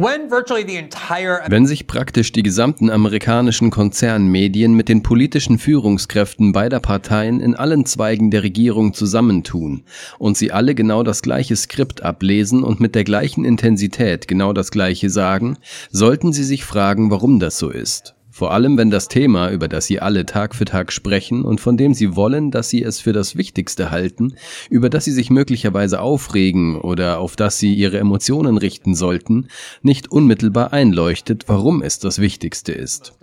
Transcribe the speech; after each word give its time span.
Wenn 0.00 1.66
sich 1.66 1.88
praktisch 1.88 2.30
die 2.30 2.44
gesamten 2.44 2.88
amerikanischen 2.88 3.70
Konzernmedien 3.70 4.72
mit 4.72 4.88
den 4.88 5.02
politischen 5.02 5.58
Führungskräften 5.58 6.52
beider 6.52 6.78
Parteien 6.78 7.40
in 7.40 7.56
allen 7.56 7.84
Zweigen 7.84 8.30
der 8.30 8.44
Regierung 8.44 8.94
zusammentun 8.94 9.82
und 10.20 10.36
sie 10.36 10.52
alle 10.52 10.76
genau 10.76 11.02
das 11.02 11.20
gleiche 11.20 11.56
Skript 11.56 12.04
ablesen 12.04 12.62
und 12.62 12.78
mit 12.78 12.94
der 12.94 13.02
gleichen 13.02 13.44
Intensität 13.44 14.28
genau 14.28 14.52
das 14.52 14.70
gleiche 14.70 15.10
sagen, 15.10 15.58
sollten 15.90 16.32
sie 16.32 16.44
sich 16.44 16.64
fragen, 16.64 17.10
warum 17.10 17.40
das 17.40 17.58
so 17.58 17.70
ist. 17.70 18.14
Vor 18.38 18.52
allem, 18.52 18.78
wenn 18.78 18.88
das 18.88 19.08
Thema, 19.08 19.50
über 19.50 19.66
das 19.66 19.86
Sie 19.86 19.98
alle 19.98 20.24
Tag 20.24 20.54
für 20.54 20.64
Tag 20.64 20.92
sprechen 20.92 21.42
und 21.42 21.60
von 21.60 21.76
dem 21.76 21.92
Sie 21.92 22.14
wollen, 22.14 22.52
dass 22.52 22.68
Sie 22.68 22.84
es 22.84 23.00
für 23.00 23.12
das 23.12 23.34
Wichtigste 23.34 23.90
halten, 23.90 24.34
über 24.70 24.90
das 24.90 25.06
Sie 25.06 25.10
sich 25.10 25.28
möglicherweise 25.28 26.00
aufregen 26.00 26.80
oder 26.80 27.18
auf 27.18 27.34
das 27.34 27.58
Sie 27.58 27.74
Ihre 27.74 27.98
Emotionen 27.98 28.56
richten 28.56 28.94
sollten, 28.94 29.48
nicht 29.82 30.12
unmittelbar 30.12 30.72
einleuchtet, 30.72 31.46
warum 31.48 31.82
es 31.82 31.98
das 31.98 32.20
Wichtigste 32.20 32.70
ist. 32.70 33.14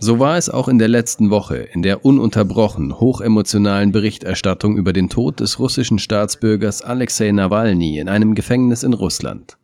So 0.00 0.20
war 0.20 0.38
es 0.38 0.48
auch 0.48 0.68
in 0.68 0.78
der 0.78 0.88
letzten 0.88 1.28
Woche, 1.28 1.56
in 1.56 1.82
der 1.82 2.06
ununterbrochen 2.06 2.98
hochemotionalen 2.98 3.92
Berichterstattung 3.92 4.78
über 4.78 4.94
den 4.94 5.10
Tod 5.10 5.40
des 5.40 5.58
russischen 5.58 5.98
Staatsbürgers 5.98 6.80
Alexei 6.80 7.30
Nawalny 7.30 7.98
in 7.98 8.08
einem 8.08 8.34
Gefängnis 8.34 8.84
in 8.84 8.94
Russland. 8.94 9.58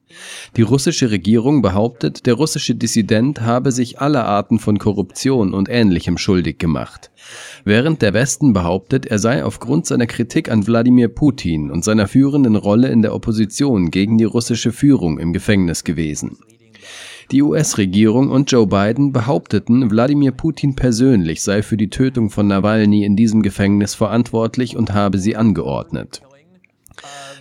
Die 0.57 0.63
russische 0.63 1.11
Regierung 1.11 1.63
behauptet, 1.63 2.27
der 2.27 2.35
russische 2.35 2.75
Dissident 2.75 3.41
habe 3.41 3.73
sich 3.73 4.01
aller 4.01 4.25
Arten 4.25 4.59
von 4.59 4.79
Korruption 4.79 5.55
und 5.55 5.69
Ähnlichem 5.69 6.19
schuldig 6.19 6.59
gemacht, 6.59 7.11
während 7.65 8.03
der 8.03 8.15
Westen 8.15 8.53
behauptet, 8.53 9.07
er 9.07 9.19
sei 9.19 9.45
aufgrund 9.45 9.87
seiner 9.87 10.07
Kritik 10.07 10.51
an 10.51 10.67
Wladimir 10.67 11.09
Putin 11.09 11.71
und 11.71 11.85
seiner 11.85 12.09
führenden 12.09 12.57
Rolle 12.57 12.89
in 12.89 13.03
der 13.03 13.15
Opposition 13.15 13.91
gegen 13.91 14.19
die 14.19 14.25
russische 14.25 14.73
Führung 14.73 15.19
im 15.19 15.33
Gefängnis 15.33 15.85
gewesen. 15.85 16.39
Die 17.31 17.43
US-Regierung 17.43 18.31
und 18.31 18.51
Joe 18.51 18.67
Biden 18.67 19.13
behaupteten, 19.13 19.91
Wladimir 19.91 20.33
Putin 20.33 20.75
persönlich 20.75 21.41
sei 21.41 21.63
für 21.63 21.77
die 21.77 21.89
Tötung 21.89 22.29
von 22.29 22.47
Nawalny 22.47 23.05
in 23.05 23.17
diesem 23.17 23.43
Gefängnis 23.43 23.95
verantwortlich 23.95 24.77
und 24.77 24.93
habe 24.93 25.19
sie 25.19 25.37
angeordnet. 25.37 26.21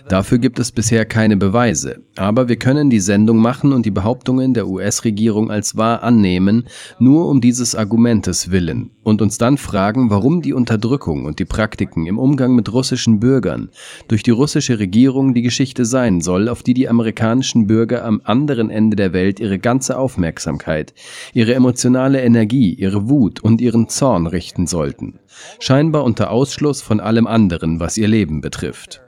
Dafür 0.08 0.38
gibt 0.38 0.58
es 0.58 0.72
bisher 0.72 1.04
keine 1.04 1.36
Beweise, 1.36 2.00
aber 2.16 2.48
wir 2.48 2.56
können 2.56 2.90
die 2.90 3.00
Sendung 3.00 3.38
machen 3.38 3.72
und 3.72 3.86
die 3.86 3.90
Behauptungen 3.90 4.52
der 4.52 4.68
US-Regierung 4.68 5.50
als 5.50 5.76
wahr 5.76 6.02
annehmen, 6.02 6.66
nur 6.98 7.28
um 7.28 7.40
dieses 7.40 7.74
Argumentes 7.74 8.50
willen, 8.50 8.90
und 9.02 9.22
uns 9.22 9.38
dann 9.38 9.58
fragen, 9.58 10.10
warum 10.10 10.42
die 10.42 10.52
Unterdrückung 10.52 11.24
und 11.24 11.38
die 11.38 11.44
Praktiken 11.44 12.06
im 12.06 12.18
Umgang 12.18 12.54
mit 12.54 12.72
russischen 12.72 13.20
Bürgern 13.20 13.70
durch 14.08 14.22
die 14.22 14.30
russische 14.30 14.78
Regierung 14.78 15.34
die 15.34 15.42
Geschichte 15.42 15.84
sein 15.84 16.20
soll, 16.20 16.48
auf 16.48 16.62
die 16.62 16.74
die 16.74 16.88
amerikanischen 16.88 17.66
Bürger 17.66 18.04
am 18.04 18.20
anderen 18.24 18.70
Ende 18.70 18.96
der 18.96 19.12
Welt 19.12 19.40
ihre 19.40 19.58
ganze 19.58 19.98
Aufmerksamkeit, 19.98 20.94
ihre 21.32 21.54
emotionale 21.54 22.22
Energie, 22.22 22.74
ihre 22.74 23.08
Wut 23.08 23.40
und 23.40 23.60
ihren 23.60 23.88
Zorn 23.88 24.26
richten 24.26 24.66
sollten, 24.66 25.18
scheinbar 25.60 26.04
unter 26.04 26.30
Ausschluss 26.30 26.82
von 26.82 27.00
allem 27.00 27.26
anderen, 27.26 27.80
was 27.80 27.96
ihr 27.96 28.08
Leben 28.08 28.40
betrifft. 28.40 29.00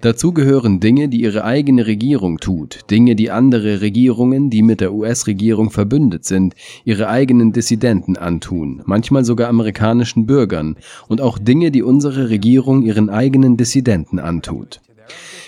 Dazu 0.00 0.32
gehören 0.32 0.80
Dinge, 0.80 1.08
die 1.08 1.22
ihre 1.22 1.44
eigene 1.44 1.86
Regierung 1.86 2.38
tut, 2.38 2.80
Dinge, 2.90 3.14
die 3.14 3.30
andere 3.30 3.80
Regierungen, 3.80 4.50
die 4.50 4.62
mit 4.62 4.80
der 4.80 4.92
US-Regierung 4.92 5.70
verbündet 5.70 6.24
sind, 6.24 6.54
ihre 6.84 7.08
eigenen 7.08 7.52
Dissidenten 7.52 8.16
antun, 8.16 8.82
manchmal 8.84 9.24
sogar 9.24 9.48
amerikanischen 9.48 10.26
Bürgern, 10.26 10.76
und 11.08 11.20
auch 11.20 11.38
Dinge, 11.38 11.70
die 11.70 11.82
unsere 11.82 12.30
Regierung 12.30 12.82
ihren 12.82 13.10
eigenen 13.10 13.56
Dissidenten 13.56 14.18
antut. 14.18 14.80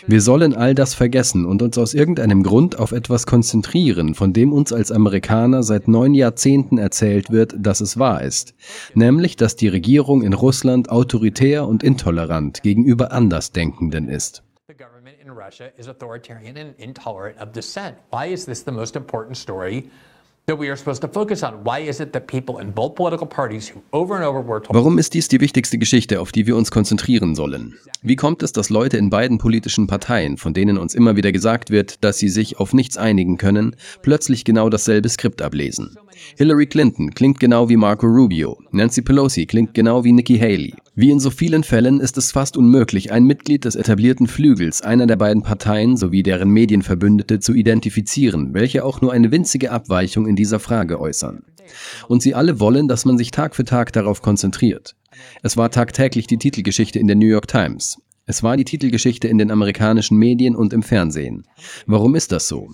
Wir 0.07 0.21
sollen 0.21 0.55
all 0.55 0.75
das 0.75 0.93
vergessen 0.93 1.47
und 1.47 1.63
uns 1.63 1.79
aus 1.79 1.95
irgendeinem 1.95 2.43
Grund 2.43 2.79
auf 2.79 2.93
etwas 2.93 3.27
konzentrieren, 3.27 4.15
von 4.15 4.35
dem 4.35 4.53
uns 4.53 4.73
als 4.73 4.93
Amerikaner 4.93 5.63
seit 5.63 5.89
neun 5.89 6.13
Jahrzehnten 6.13 6.77
erzählt 6.77 7.31
wird, 7.31 7.55
dass 7.59 7.81
es 7.81 7.99
wahr 7.99 8.23
ist, 8.23 8.55
nämlich 8.93 9.37
dass 9.37 9.57
die 9.57 9.69
Regierung 9.69 10.23
in 10.23 10.35
Russland 10.35 10.91
autoritär 10.91 11.67
und 11.67 11.83
intolerant 11.83 12.63
gegenüber 12.63 13.13
Andersdenkenden 13.13 14.09
ist. 14.09 14.43
The 14.69 14.75
Warum 24.69 24.99
ist 24.99 25.15
dies 25.15 25.29
die 25.29 25.41
wichtigste 25.41 25.79
Geschichte, 25.79 26.21
auf 26.21 26.33
die 26.33 26.47
wir 26.47 26.55
uns 26.55 26.71
konzentrieren 26.71 27.35
sollen? 27.35 27.79
Wie 28.03 28.17
kommt 28.17 28.43
es, 28.43 28.53
dass 28.53 28.69
Leute 28.69 28.99
in 28.99 29.09
beiden 29.09 29.39
politischen 29.39 29.87
Parteien, 29.87 30.37
von 30.37 30.53
denen 30.53 30.77
uns 30.77 30.95
immer 30.95 31.17
wieder 31.17 31.33
gesagt 31.33 31.71
wird, 31.71 32.05
dass 32.05 32.19
sie 32.19 32.29
sich 32.29 32.59
auf 32.59 32.75
nichts 32.75 32.99
einigen 32.99 33.39
können, 33.39 33.75
plötzlich 34.03 34.45
genau 34.45 34.69
dasselbe 34.69 35.09
Skript 35.09 35.41
ablesen? 35.41 35.97
Hillary 36.37 36.67
Clinton 36.67 37.11
klingt 37.11 37.41
genau 37.41 37.69
wie 37.69 37.77
Marco 37.77 38.07
Rubio, 38.07 38.59
Nancy 38.71 39.03
Pelosi 39.03 39.47
klingt 39.47 39.75
genau 39.75 40.05
wie 40.05 40.13
Nikki 40.13 40.39
Haley. 40.39 40.75
Wie 40.95 41.11
in 41.11 41.21
so 41.21 41.31
vielen 41.31 41.65
Fällen 41.65 42.01
ist 42.01 42.17
es 42.19 42.33
fast 42.33 42.57
unmöglich, 42.57 43.13
ein 43.13 43.25
Mitglied 43.25 43.65
des 43.65 43.77
etablierten 43.77 44.27
Flügels 44.27 44.83
einer 44.83 45.07
der 45.07 45.17
beiden 45.17 45.43
Parteien 45.43 45.97
sowie 45.97 46.23
deren 46.23 46.51
Medienverbündete 46.51 47.41
zu 47.41 47.55
identifizieren, 47.55 48.55
welche 48.55 48.85
auch 48.85 49.01
nur 49.01 49.13
eine 49.13 49.31
winzige 49.31 49.71
Abweichung 49.71 50.27
in 50.27 50.37
dieser 50.37 50.61
Frage 50.61 51.01
äußern. 51.01 51.43
Und 52.09 52.23
sie 52.23 52.35
alle 52.35 52.61
wollen, 52.61 52.89
dass 52.89 53.05
man 53.05 53.19
sich 53.19 53.31
Tag 53.31 53.57
für 53.57 53.65
Tag 53.65 53.93
darauf 53.93 54.23
konzentriert. 54.23 54.95
Es 55.43 55.57
war 55.57 55.71
tagtäglich 55.71 56.27
die 56.27 56.39
Titelgeschichte 56.39 56.99
in 56.99 57.07
der 57.07 57.17
New 57.17 57.27
York 57.27 57.49
Times. 57.49 57.99
Es 58.27 58.43
war 58.43 58.57
die 58.57 58.65
Titelgeschichte 58.65 59.29
in 59.29 59.39
den 59.39 59.51
amerikanischen 59.51 60.17
Medien 60.19 60.57
und 60.57 60.73
im 60.73 60.83
Fernsehen. 60.83 61.45
Warum 61.87 62.15
ist 62.15 62.33
das 62.33 62.49
so? 62.49 62.69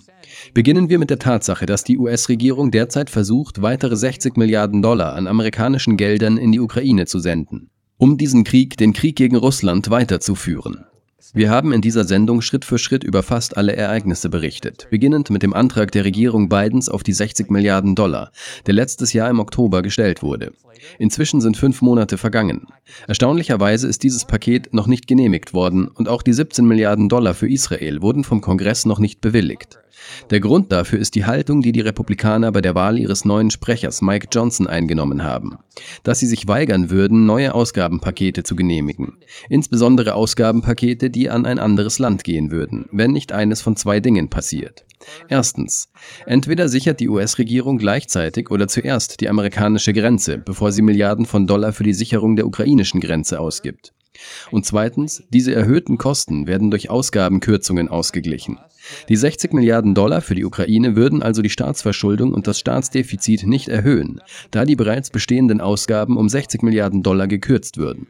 Beginnen 0.53 0.89
wir 0.89 0.97
mit 0.97 1.09
der 1.09 1.19
Tatsache, 1.19 1.65
dass 1.65 1.83
die 1.83 1.97
US-Regierung 1.97 2.71
derzeit 2.71 3.09
versucht, 3.09 3.61
weitere 3.61 3.95
60 3.97 4.37
Milliarden 4.37 4.81
Dollar 4.81 5.13
an 5.13 5.27
amerikanischen 5.27 5.97
Geldern 5.97 6.37
in 6.37 6.51
die 6.51 6.59
Ukraine 6.59 7.05
zu 7.05 7.19
senden 7.19 7.69
um 8.01 8.17
diesen 8.17 8.43
Krieg, 8.43 8.77
den 8.77 8.93
Krieg 8.93 9.15
gegen 9.15 9.35
Russland, 9.35 9.91
weiterzuführen. 9.91 10.85
Wir 11.33 11.49
haben 11.49 11.71
in 11.71 11.79
dieser 11.79 12.03
Sendung 12.03 12.41
Schritt 12.41 12.65
für 12.65 12.77
Schritt 12.77 13.05
über 13.05 13.23
fast 13.23 13.55
alle 13.55 13.73
Ereignisse 13.73 14.27
berichtet, 14.27 14.87
beginnend 14.89 15.29
mit 15.29 15.43
dem 15.43 15.53
Antrag 15.53 15.89
der 15.93 16.03
Regierung 16.03 16.49
Bidens 16.49 16.89
auf 16.89 17.03
die 17.03 17.13
60 17.13 17.49
Milliarden 17.49 17.95
Dollar, 17.95 18.33
der 18.65 18.73
letztes 18.73 19.13
Jahr 19.13 19.29
im 19.29 19.39
Oktober 19.39 19.81
gestellt 19.81 20.23
wurde. 20.23 20.51
Inzwischen 20.99 21.39
sind 21.39 21.55
fünf 21.55 21.81
Monate 21.81 22.17
vergangen. 22.17 22.67
Erstaunlicherweise 23.07 23.87
ist 23.87 24.03
dieses 24.03 24.25
Paket 24.25 24.73
noch 24.73 24.87
nicht 24.87 25.07
genehmigt 25.07 25.53
worden 25.53 25.87
und 25.87 26.09
auch 26.09 26.21
die 26.21 26.33
17 26.33 26.65
Milliarden 26.65 27.07
Dollar 27.07 27.33
für 27.33 27.49
Israel 27.49 28.01
wurden 28.01 28.25
vom 28.25 28.41
Kongress 28.41 28.85
noch 28.85 28.99
nicht 28.99 29.21
bewilligt. 29.21 29.79
Der 30.29 30.39
Grund 30.39 30.71
dafür 30.71 30.99
ist 30.99 31.15
die 31.15 31.25
Haltung, 31.25 31.61
die 31.61 31.71
die 31.71 31.81
Republikaner 31.81 32.51
bei 32.51 32.61
der 32.61 32.75
Wahl 32.75 32.97
ihres 32.97 33.25
neuen 33.25 33.51
Sprechers 33.51 34.01
Mike 34.01 34.27
Johnson 34.31 34.67
eingenommen 34.67 35.23
haben, 35.23 35.57
dass 36.03 36.19
sie 36.19 36.27
sich 36.27 36.47
weigern 36.47 36.89
würden, 36.89 37.25
neue 37.25 37.53
Ausgabenpakete 37.53 38.43
zu 38.43 38.55
genehmigen, 38.55 39.17
insbesondere 39.49 40.15
Ausgabenpakete, 40.15 41.09
die 41.09 41.29
an 41.29 41.45
ein 41.45 41.59
anderes 41.59 41.99
Land 41.99 42.23
gehen 42.23 42.51
würden, 42.51 42.85
wenn 42.91 43.11
nicht 43.11 43.31
eines 43.31 43.61
von 43.61 43.75
zwei 43.75 43.99
Dingen 43.99 44.29
passiert. 44.29 44.85
Erstens. 45.27 45.89
Entweder 46.25 46.69
sichert 46.69 46.99
die 46.99 47.09
US-Regierung 47.09 47.77
gleichzeitig 47.77 48.51
oder 48.51 48.67
zuerst 48.67 49.21
die 49.21 49.29
amerikanische 49.29 49.93
Grenze, 49.93 50.37
bevor 50.37 50.71
sie 50.71 50.81
Milliarden 50.81 51.25
von 51.25 51.47
Dollar 51.47 51.73
für 51.73 51.83
die 51.83 51.93
Sicherung 51.93 52.35
der 52.35 52.45
ukrainischen 52.45 53.01
Grenze 53.01 53.39
ausgibt. 53.39 53.93
Und 54.51 54.65
zweitens, 54.65 55.23
diese 55.29 55.53
erhöhten 55.53 55.97
Kosten 55.97 56.47
werden 56.47 56.71
durch 56.71 56.89
Ausgabenkürzungen 56.89 57.87
ausgeglichen. 57.87 58.59
Die 59.09 59.15
60 59.15 59.53
Milliarden 59.53 59.95
Dollar 59.95 60.21
für 60.21 60.35
die 60.35 60.45
Ukraine 60.45 60.95
würden 60.95 61.21
also 61.23 61.41
die 61.41 61.49
Staatsverschuldung 61.49 62.33
und 62.33 62.47
das 62.47 62.59
Staatsdefizit 62.59 63.45
nicht 63.45 63.67
erhöhen, 63.67 64.21
da 64.51 64.65
die 64.65 64.75
bereits 64.75 65.09
bestehenden 65.09 65.61
Ausgaben 65.61 66.17
um 66.17 66.29
60 66.29 66.63
Milliarden 66.63 67.03
Dollar 67.03 67.27
gekürzt 67.27 67.77
würden. 67.77 68.07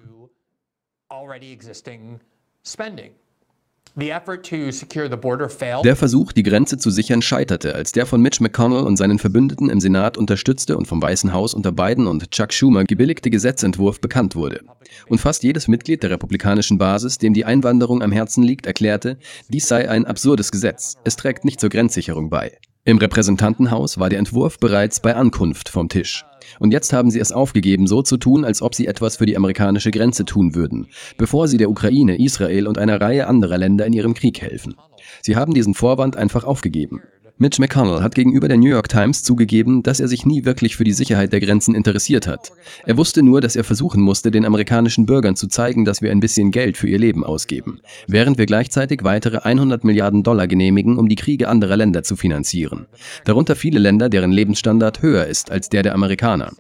Der 5.84 5.98
Versuch, 5.98 6.32
die 6.32 6.44
Grenze 6.44 6.78
zu 6.78 6.90
sichern, 6.90 7.22
scheiterte, 7.22 7.76
als 7.76 7.92
der 7.92 8.06
von 8.06 8.22
Mitch 8.22 8.42
McConnell 8.42 8.84
und 8.84 8.96
seinen 8.96 9.20
Verbündeten 9.20 9.70
im 9.70 9.82
Senat 9.82 10.18
unterstützte 10.18 10.78
und 10.78 10.88
vom 10.88 11.02
Weißen 11.02 11.34
Haus 11.34 11.54
unter 11.54 11.74
Biden 11.74 12.08
und 12.08 12.32
Chuck 12.32 12.54
Schumer 12.54 12.86
gebilligte 12.86 13.30
Gesetzentwurf 13.30 14.00
bekannt 14.00 14.36
wurde. 14.36 14.62
Und 15.10 15.20
fast 15.20 15.44
jedes 15.44 15.68
Mitglied 15.68 16.04
der 16.04 16.12
republikanischen 16.12 16.78
Basis, 16.78 17.18
dem 17.18 17.34
die 17.34 17.44
Einwanderung 17.44 18.02
am 18.02 18.14
Herzen 18.14 18.44
liegt, 18.44 18.66
erklärte, 18.66 19.18
dies 19.50 19.68
sei 19.68 19.90
ein 19.90 20.06
absurdes 20.06 20.52
Gesetz, 20.52 20.96
es 21.04 21.18
trägt 21.18 21.44
nicht 21.44 21.60
zur 21.60 21.70
Grenzsicherung 21.70 22.30
bei. 22.30 22.58
Im 22.86 22.98
Repräsentantenhaus 22.98 24.00
war 24.00 24.10
der 24.10 24.20
Entwurf 24.20 24.58
bereits 24.58 25.02
bei 25.02 25.16
Ankunft 25.16 25.70
vom 25.70 25.90
Tisch. 25.90 26.26
Und 26.60 26.72
jetzt 26.72 26.94
haben 26.94 27.12
sie 27.12 27.20
es 27.20 27.32
aufgegeben, 27.32 27.88
so 27.88 28.02
zu 28.02 28.18
tun, 28.18 28.46
als 28.46 28.62
ob 28.62 28.76
sie 28.76 28.88
etwas 28.88 29.18
für 29.18 29.26
die 29.26 29.38
amerikanische 29.38 29.92
Grenze 29.92 30.26
tun 30.26 30.56
würden, 30.56 30.88
bevor 31.18 31.48
sie 31.48 31.58
der 31.58 31.70
Ukraine, 31.70 32.18
Israel 32.20 32.68
und 32.68 32.78
einer 32.78 33.00
Reihe 33.00 33.28
anderer 33.28 33.58
Länder 33.58 33.86
in 33.86 33.94
ihrem 33.94 34.14
Krieg 34.14 34.42
helfen. 34.42 34.76
Sie 35.22 35.36
haben 35.36 35.54
diesen 35.54 35.74
Vorwand 35.74 36.16
einfach 36.18 36.44
aufgegeben. 36.44 37.02
Mitch 37.38 37.60
McConnell 37.60 38.02
hat 38.02 38.16
gegenüber 38.16 38.48
der 38.48 38.58
New 38.58 38.70
York 38.70 38.90
Times 38.90 39.24
zugegeben, 39.24 39.84
dass 39.84 40.00
er 40.00 40.08
sich 40.08 40.26
nie 40.26 40.46
wirklich 40.46 40.76
für 40.76 40.84
die 40.84 40.94
Sicherheit 40.94 41.34
der 41.34 41.40
Grenzen 41.40 41.76
interessiert 41.76 42.28
hat. 42.28 42.52
Er 42.86 42.98
wusste 42.98 43.24
nur, 43.24 43.42
dass 43.42 43.56
er 43.56 43.64
versuchen 43.64 44.02
musste, 44.02 44.32
den 44.32 44.46
amerikanischen 44.46 45.06
Bürgern 45.06 45.36
zu 45.36 45.48
zeigen, 45.48 45.86
dass 45.86 46.02
wir 46.02 46.12
ein 46.12 46.20
bisschen 46.20 46.52
Geld 46.52 46.78
für 46.78 46.88
ihr 46.88 47.00
Leben 47.00 47.24
ausgeben, 47.24 47.82
während 48.08 48.38
wir 48.38 48.46
gleichzeitig 48.46 49.04
weitere 49.04 49.38
100 49.40 49.84
Milliarden 49.84 50.24
Dollar 50.24 50.48
genehmigen, 50.48 50.98
um 50.98 51.10
die 51.10 51.16
Kriege 51.16 51.50
anderer 51.50 51.78
Länder 51.78 52.04
zu 52.04 52.16
finanzieren. 52.16 52.86
Darunter 53.26 53.56
viele 53.56 53.80
Länder, 53.80 54.10
deren 54.10 54.32
Lebensstandard 54.32 55.02
höher 55.02 55.26
ist 55.26 55.52
als 55.52 55.70
der 55.70 55.84
der 55.84 55.94
Amerikaner. 55.94 56.52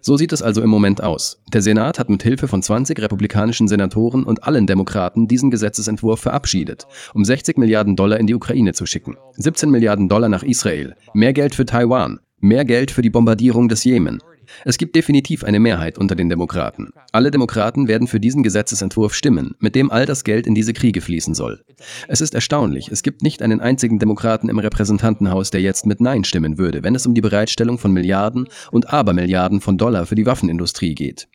So 0.00 0.16
sieht 0.16 0.32
es 0.32 0.42
also 0.42 0.62
im 0.62 0.70
Moment 0.70 1.02
aus. 1.02 1.40
Der 1.52 1.62
Senat 1.62 1.98
hat 1.98 2.08
mit 2.10 2.22
Hilfe 2.22 2.48
von 2.48 2.62
20 2.62 3.00
republikanischen 3.00 3.68
Senatoren 3.68 4.24
und 4.24 4.44
allen 4.44 4.66
Demokraten 4.66 5.28
diesen 5.28 5.50
Gesetzesentwurf 5.50 6.20
verabschiedet, 6.20 6.86
um 7.14 7.24
60 7.24 7.58
Milliarden 7.58 7.96
Dollar 7.96 8.18
in 8.18 8.26
die 8.26 8.34
Ukraine 8.34 8.72
zu 8.72 8.86
schicken, 8.86 9.16
17 9.36 9.70
Milliarden 9.70 10.08
Dollar 10.08 10.28
nach 10.28 10.42
Israel, 10.42 10.94
mehr 11.12 11.32
Geld 11.32 11.54
für 11.54 11.66
Taiwan, 11.66 12.20
mehr 12.40 12.64
Geld 12.64 12.90
für 12.90 13.02
die 13.02 13.10
Bombardierung 13.10 13.68
des 13.68 13.84
Jemen, 13.84 14.20
es 14.64 14.78
gibt 14.78 14.96
definitiv 14.96 15.44
eine 15.44 15.60
Mehrheit 15.60 15.98
unter 15.98 16.14
den 16.14 16.28
Demokraten. 16.28 16.90
Alle 17.12 17.30
Demokraten 17.30 17.88
werden 17.88 18.08
für 18.08 18.20
diesen 18.20 18.42
Gesetzesentwurf 18.42 19.14
stimmen, 19.14 19.54
mit 19.58 19.74
dem 19.74 19.90
all 19.90 20.06
das 20.06 20.24
Geld 20.24 20.46
in 20.46 20.54
diese 20.54 20.72
Kriege 20.72 21.00
fließen 21.00 21.34
soll. 21.34 21.64
Es 22.08 22.20
ist 22.20 22.34
erstaunlich, 22.34 22.88
es 22.88 23.02
gibt 23.02 23.22
nicht 23.22 23.42
einen 23.42 23.60
einzigen 23.60 23.98
Demokraten 23.98 24.48
im 24.48 24.58
Repräsentantenhaus, 24.58 25.50
der 25.50 25.60
jetzt 25.60 25.86
mit 25.86 26.00
Nein 26.00 26.24
stimmen 26.24 26.58
würde, 26.58 26.82
wenn 26.82 26.94
es 26.94 27.06
um 27.06 27.14
die 27.14 27.20
Bereitstellung 27.20 27.78
von 27.78 27.92
Milliarden 27.92 28.48
und 28.70 28.92
Abermilliarden 28.92 29.60
von 29.60 29.78
Dollar 29.78 30.06
für 30.06 30.14
die 30.14 30.26
Waffenindustrie 30.26 30.94
geht. 30.94 31.28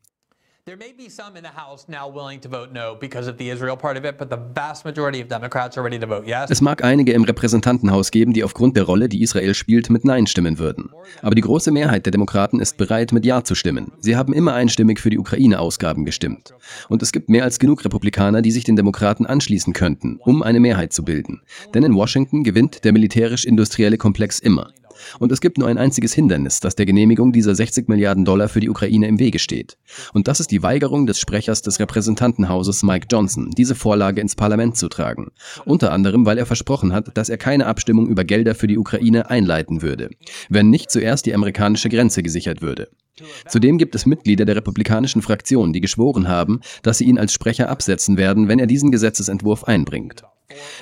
There 0.69 0.77
may 0.77 0.93
be 0.95 1.09
some 1.09 1.35
in 1.35 1.43
the 1.43 1.59
House 1.59 1.87
now 1.87 2.07
willing 2.13 2.39
to 2.41 2.47
vote 2.47 2.69
no 2.71 2.95
because 2.95 3.27
of 3.27 3.39
the 3.39 3.49
Israel 3.49 3.75
part 3.75 3.97
of 3.97 4.05
it, 4.05 4.19
but 4.19 4.29
the 4.29 4.37
vast 4.53 4.85
majority 4.85 5.19
of 5.19 5.27
Democrats 5.27 5.79
are 5.79 5.83
ready 5.83 5.97
to 5.97 6.05
vote 6.05 6.27
yes. 6.27 6.51
Es 6.51 6.61
mag 6.61 6.83
einige 6.83 7.11
im 7.13 7.23
Repräsentantenhaus 7.23 8.11
geben, 8.11 8.33
die 8.33 8.43
aufgrund 8.43 8.77
der 8.77 8.83
Rolle, 8.83 9.09
die 9.09 9.23
Israel 9.23 9.55
spielt, 9.55 9.89
mit 9.89 10.05
Nein 10.05 10.27
stimmen 10.27 10.59
würden. 10.59 10.91
Aber 11.23 11.33
die 11.33 11.41
große 11.41 11.71
Mehrheit 11.71 12.05
der 12.05 12.11
Demokraten 12.11 12.59
ist 12.59 12.77
bereit, 12.77 13.13
mit 13.13 13.25
Ja 13.25 13.43
zu 13.43 13.55
stimmen. 13.55 13.93
Sie 13.99 14.15
haben 14.15 14.31
immer 14.31 14.53
einstimmig 14.53 14.99
für 14.99 15.09
die 15.09 15.17
Ukraine-Ausgaben 15.17 16.05
gestimmt. 16.05 16.53
Und 16.87 17.01
es 17.01 17.11
gibt 17.11 17.29
mehr 17.29 17.45
als 17.45 17.57
genug 17.57 17.83
Republikaner, 17.83 18.43
die 18.43 18.51
sich 18.51 18.63
den 18.63 18.75
Demokraten 18.75 19.25
anschließen 19.25 19.73
könnten, 19.73 20.19
um 20.23 20.43
eine 20.43 20.59
Mehrheit 20.59 20.93
zu 20.93 21.03
bilden. 21.03 21.41
Denn 21.73 21.81
in 21.81 21.95
Washington 21.95 22.43
gewinnt 22.43 22.83
der 22.83 22.93
militärisch-industrielle 22.93 23.97
Komplex 23.97 24.37
immer. 24.37 24.69
Und 25.19 25.31
es 25.31 25.41
gibt 25.41 25.57
nur 25.57 25.67
ein 25.67 25.77
einziges 25.77 26.13
Hindernis, 26.13 26.59
das 26.59 26.75
der 26.75 26.85
Genehmigung 26.85 27.31
dieser 27.31 27.55
60 27.55 27.87
Milliarden 27.87 28.25
Dollar 28.25 28.49
für 28.49 28.59
die 28.59 28.69
Ukraine 28.69 29.07
im 29.07 29.19
Wege 29.19 29.39
steht. 29.39 29.77
Und 30.13 30.27
das 30.27 30.39
ist 30.39 30.51
die 30.51 30.63
Weigerung 30.63 31.05
des 31.05 31.19
Sprechers 31.19 31.61
des 31.61 31.79
Repräsentantenhauses 31.79 32.83
Mike 32.83 33.07
Johnson, 33.11 33.51
diese 33.57 33.75
Vorlage 33.75 34.21
ins 34.21 34.35
Parlament 34.35 34.77
zu 34.77 34.89
tragen. 34.89 35.27
Unter 35.65 35.91
anderem, 35.91 36.25
weil 36.25 36.37
er 36.37 36.45
versprochen 36.45 36.93
hat, 36.93 37.17
dass 37.17 37.29
er 37.29 37.37
keine 37.37 37.65
Abstimmung 37.65 38.07
über 38.07 38.23
Gelder 38.23 38.55
für 38.55 38.67
die 38.67 38.77
Ukraine 38.77 39.29
einleiten 39.29 39.81
würde, 39.81 40.09
wenn 40.49 40.69
nicht 40.69 40.91
zuerst 40.91 41.25
die 41.25 41.33
amerikanische 41.33 41.89
Grenze 41.89 42.23
gesichert 42.23 42.61
würde. 42.61 42.89
Zudem 43.47 43.77
gibt 43.77 43.95
es 43.95 44.05
Mitglieder 44.05 44.45
der 44.45 44.55
republikanischen 44.55 45.21
Fraktion, 45.21 45.73
die 45.73 45.81
geschworen 45.81 46.27
haben, 46.27 46.61
dass 46.83 46.99
sie 46.99 47.05
ihn 47.05 47.19
als 47.19 47.33
Sprecher 47.33 47.69
absetzen 47.69 48.17
werden, 48.17 48.47
wenn 48.47 48.59
er 48.59 48.67
diesen 48.67 48.91
Gesetzesentwurf 48.91 49.65
einbringt. 49.65 50.23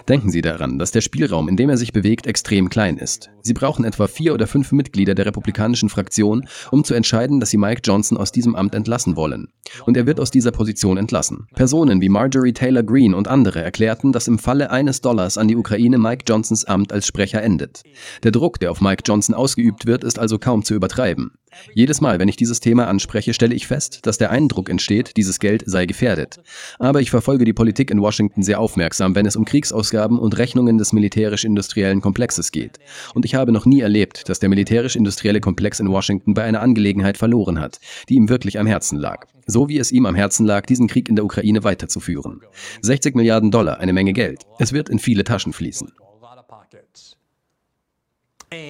Denken 0.08 0.30
Sie 0.30 0.42
daran, 0.42 0.80
dass 0.80 0.92
der 0.92 1.02
Spielraum, 1.02 1.50
in 1.50 1.58
dem 1.58 1.70
er 1.70 1.78
sich 1.78 1.92
bewegt, 1.92 2.28
extrem 2.28 2.70
klein 2.70 2.98
ist. 2.98 3.30
Sie 3.42 3.54
brauchen 3.54 3.84
etwa 3.84 4.08
vier 4.08 4.34
oder 4.34 4.48
fünf 4.48 4.72
Mitglieder 4.72 5.16
der 5.16 5.26
republikanischen 5.26 5.90
Fraktion, 5.90 6.48
um 6.72 6.84
zu 6.84 6.94
entscheiden, 6.94 7.40
dass 7.40 7.50
sie 7.50 7.58
Mike 7.58 7.82
Johnson 7.84 8.18
aus 8.18 8.32
diesem 8.32 8.56
Amt 8.56 8.76
entlassen 8.76 9.16
wollen. 9.16 9.50
Und 9.86 9.98
er 9.98 10.06
wird 10.06 10.20
aus 10.20 10.32
dieser 10.32 10.52
Position 10.52 10.98
entlassen. 10.98 11.48
Personen 11.56 12.02
wie 12.02 12.10
Marjorie 12.10 12.54
Taylor 12.54 12.84
Greene 12.84 13.16
und 13.16 13.28
andere 13.28 13.62
erklärten, 13.62 14.12
dass 14.12 14.28
im 14.28 14.40
Falle 14.40 14.72
eines 14.72 15.02
Dollars 15.02 15.38
an 15.38 15.48
die 15.48 15.56
Ukraine 15.56 15.98
Mike 15.98 16.24
Johnsons 16.28 16.66
Amt 16.66 16.92
als 16.92 17.08
Sprecher 17.08 17.42
endet. 17.42 17.84
Der 18.24 18.32
Druck, 18.32 18.60
der 18.60 18.72
auf 18.72 18.82
Mike 18.82 19.04
Johnson 19.06 19.36
ausgeübt 19.36 19.86
wird, 19.86 20.04
ist 20.04 20.20
also 20.20 20.40
kaum 20.40 20.64
zu 20.64 20.74
übertreiben. 20.74 21.32
Jedes 21.74 22.02
Mal, 22.02 22.20
wenn 22.20 22.28
ich 22.28 22.36
dieses 22.36 22.60
Thema 22.60 22.88
anspreche, 22.88 23.34
stelle 23.34 23.56
ich 23.56 23.68
fest, 23.68 24.00
dass 24.04 24.18
der 24.18 24.32
Eindruck 24.32 24.70
entsteht, 24.70 25.18
dieses 25.18 25.40
Geld 25.40 25.64
sei 25.66 25.86
gefährdet. 25.86 26.40
Aber 26.80 27.02
ich 27.02 27.10
verfolge 27.10 27.46
die 27.46 27.54
Politik 27.54 27.90
in 27.92 28.02
Washington 28.02 28.44
sehr 28.44 28.60
aufmerksam, 28.60 29.16
wenn 29.16 29.26
es 29.26 29.36
um 29.36 29.46
Kriegsausgaben 29.46 30.20
und 30.20 30.38
Rechnungen 30.38 30.78
des 30.78 30.94
militärisch-industriellen 30.94 32.02
Komplexes 32.02 32.52
geht. 32.52 32.80
Und 33.14 33.26
ich 33.26 33.36
habe 33.36 33.52
noch 33.52 33.66
nie 33.66 33.82
erlebt, 33.82 34.30
dass 34.30 34.40
der 34.40 34.50
militärisch-industrielle 34.50 35.40
Komplex 35.40 35.80
in 35.80 35.90
Washington 35.90 36.34
bei 36.34 36.44
einer 36.44 36.62
Angelegenheit 36.62 37.18
verloren 37.18 37.60
hat, 37.60 37.80
die 38.10 38.16
ihm 38.16 38.30
wirklich 38.30 38.60
am 38.60 38.68
Herzen 38.68 38.98
lag. 38.98 39.26
So 39.48 39.70
wie 39.70 39.80
es 39.80 39.92
ihm 39.92 40.06
am 40.06 40.16
Herzen 40.16 40.46
lag, 40.46 40.66
diesen 40.66 40.88
Krieg 40.88 41.10
in 41.10 41.16
der 41.16 41.26
Ukraine 41.26 41.64
weiterzuführen. 41.64 42.42
60 42.82 43.16
Milliarden 43.16 43.50
Dollar, 43.50 43.80
eine 43.80 43.94
Menge 43.94 44.14
Geld. 44.14 44.44
Es 44.60 44.74
wird 44.74 44.90
in 44.90 45.00
viele 45.00 45.24
Taschen 45.24 45.54
fließen. 45.54 45.92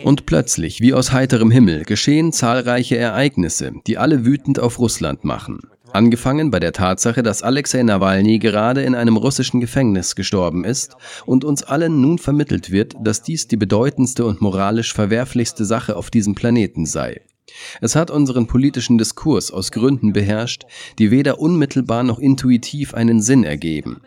Und 0.04 0.26
plötzlich, 0.26 0.82
wie 0.82 0.94
aus 0.94 1.12
heiterem 1.12 1.52
Himmel, 1.52 1.84
geschehen 1.84 2.32
zahlreiche 2.32 2.98
Ereignisse, 2.98 3.74
die 3.86 3.98
alle 3.98 4.26
wütend 4.26 4.60
auf 4.60 4.80
Russland 4.80 5.24
machen. 5.24 5.60
Angefangen 5.94 6.52
bei 6.52 6.60
der 6.60 6.74
Tatsache, 6.74 7.24
dass 7.24 7.44
Alexei 7.44 7.82
Nawalny 7.84 8.40
gerade 8.40 8.84
in 8.84 8.96
einem 8.96 9.18
russischen 9.18 9.62
Gefängnis 9.62 10.16
gestorben 10.16 10.64
ist 10.64 10.96
und 11.26 11.46
uns 11.46 11.64
allen 11.64 12.02
nun 12.02 12.18
vermittelt 12.18 12.72
wird, 12.72 12.96
dass 13.00 13.22
dies 13.22 13.48
die 13.48 13.58
bedeutendste 13.58 14.26
und 14.26 14.42
moralisch 14.42 14.94
verwerflichste 14.94 15.64
Sache 15.66 15.96
auf 15.96 16.10
diesem 16.10 16.36
Planeten 16.36 16.86
sei. 16.86 17.22
Es 17.82 17.96
hat 17.96 18.12
unseren 18.12 18.48
politischen 18.48 18.98
Diskurs 18.98 19.52
aus 19.52 19.72
Gründen 19.72 20.14
beherrscht, 20.14 20.64
die 21.00 21.12
weder 21.12 21.40
unmittelbar 21.40 22.04
noch 22.04 22.20
intuitiv 22.20 22.94
einen 22.94 23.22
Sinn 23.22 23.44
ergeben. 23.44 24.02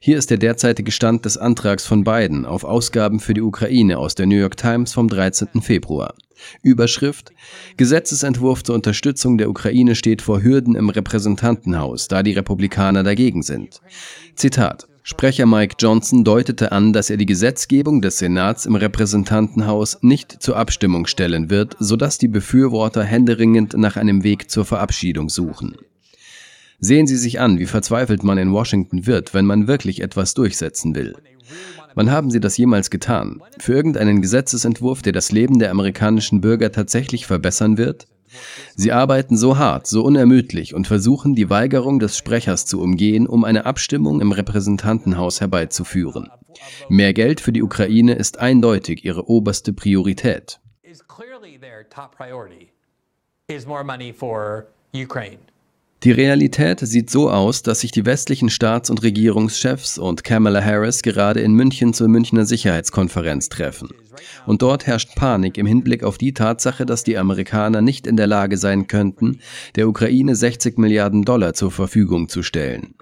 Hier 0.00 0.18
ist 0.18 0.30
der 0.30 0.38
derzeitige 0.38 0.92
Stand 0.92 1.24
des 1.24 1.38
Antrags 1.38 1.86
von 1.86 2.04
Biden 2.04 2.44
auf 2.44 2.64
Ausgaben 2.64 3.20
für 3.20 3.34
die 3.34 3.40
Ukraine 3.40 3.98
aus 3.98 4.14
der 4.14 4.26
New 4.26 4.36
York 4.36 4.56
Times 4.56 4.92
vom 4.92 5.08
13. 5.08 5.62
Februar. 5.62 6.14
Überschrift 6.62 7.32
Gesetzesentwurf 7.76 8.62
zur 8.62 8.74
Unterstützung 8.74 9.38
der 9.38 9.50
Ukraine 9.50 9.94
steht 9.94 10.22
vor 10.22 10.42
Hürden 10.42 10.74
im 10.74 10.88
Repräsentantenhaus, 10.88 12.08
da 12.08 12.22
die 12.22 12.32
Republikaner 12.32 13.02
dagegen 13.02 13.42
sind. 13.42 13.80
Zitat 14.34 14.89
Sprecher 15.10 15.44
Mike 15.44 15.74
Johnson 15.80 16.22
deutete 16.22 16.70
an, 16.70 16.92
dass 16.92 17.10
er 17.10 17.16
die 17.16 17.26
Gesetzgebung 17.26 18.00
des 18.00 18.18
Senats 18.18 18.64
im 18.64 18.76
Repräsentantenhaus 18.76 19.98
nicht 20.02 20.40
zur 20.40 20.56
Abstimmung 20.56 21.08
stellen 21.08 21.50
wird, 21.50 21.74
sodass 21.80 22.16
die 22.16 22.28
Befürworter 22.28 23.02
händeringend 23.02 23.76
nach 23.76 23.96
einem 23.96 24.22
Weg 24.22 24.52
zur 24.52 24.64
Verabschiedung 24.64 25.28
suchen. 25.28 25.74
Sehen 26.78 27.08
Sie 27.08 27.16
sich 27.16 27.40
an, 27.40 27.58
wie 27.58 27.66
verzweifelt 27.66 28.22
man 28.22 28.38
in 28.38 28.52
Washington 28.52 29.04
wird, 29.04 29.34
wenn 29.34 29.46
man 29.46 29.66
wirklich 29.66 30.00
etwas 30.00 30.34
durchsetzen 30.34 30.94
will. 30.94 31.16
Wann 31.96 32.12
haben 32.12 32.30
Sie 32.30 32.38
das 32.38 32.56
jemals 32.56 32.88
getan? 32.88 33.42
Für 33.58 33.74
irgendeinen 33.74 34.22
Gesetzesentwurf, 34.22 35.02
der 35.02 35.12
das 35.12 35.32
Leben 35.32 35.58
der 35.58 35.72
amerikanischen 35.72 36.40
Bürger 36.40 36.70
tatsächlich 36.70 37.26
verbessern 37.26 37.78
wird? 37.78 38.06
Sie 38.74 38.92
arbeiten 38.92 39.36
so 39.36 39.58
hart, 39.58 39.86
so 39.86 40.02
unermüdlich 40.02 40.74
und 40.74 40.86
versuchen, 40.86 41.34
die 41.34 41.50
Weigerung 41.50 41.98
des 41.98 42.16
Sprechers 42.16 42.66
zu 42.66 42.80
umgehen, 42.80 43.26
um 43.26 43.44
eine 43.44 43.66
Abstimmung 43.66 44.20
im 44.20 44.32
Repräsentantenhaus 44.32 45.40
herbeizuführen. 45.40 46.30
Mehr 46.88 47.12
Geld 47.12 47.40
für 47.40 47.52
die 47.52 47.62
Ukraine 47.62 48.14
ist 48.14 48.38
eindeutig 48.38 49.04
ihre 49.04 49.28
oberste 49.28 49.72
Priorität. 49.72 50.60
Is. 50.82 51.04
Die 56.02 56.12
Realität 56.12 56.80
sieht 56.80 57.10
so 57.10 57.28
aus, 57.30 57.62
dass 57.62 57.80
sich 57.80 57.90
die 57.90 58.06
westlichen 58.06 58.48
Staats- 58.48 58.88
und 58.88 59.02
Regierungschefs 59.02 59.98
und 59.98 60.24
Kamala 60.24 60.64
Harris 60.64 61.02
gerade 61.02 61.40
in 61.40 61.52
München 61.52 61.92
zur 61.92 62.08
Münchner 62.08 62.46
Sicherheitskonferenz 62.46 63.50
treffen. 63.50 63.90
Und 64.46 64.62
dort 64.62 64.86
herrscht 64.86 65.14
Panik 65.14 65.58
im 65.58 65.66
Hinblick 65.66 66.02
auf 66.02 66.16
die 66.16 66.32
Tatsache, 66.32 66.86
dass 66.86 67.04
die 67.04 67.18
Amerikaner 67.18 67.82
nicht 67.82 68.06
in 68.06 68.16
der 68.16 68.26
Lage 68.26 68.56
sein 68.56 68.86
könnten, 68.86 69.40
der 69.76 69.88
Ukraine 69.88 70.34
60 70.34 70.78
Milliarden 70.78 71.24
Dollar 71.26 71.52
zur 71.52 71.70
Verfügung 71.70 72.30
zu 72.30 72.42
stellen. 72.42 72.94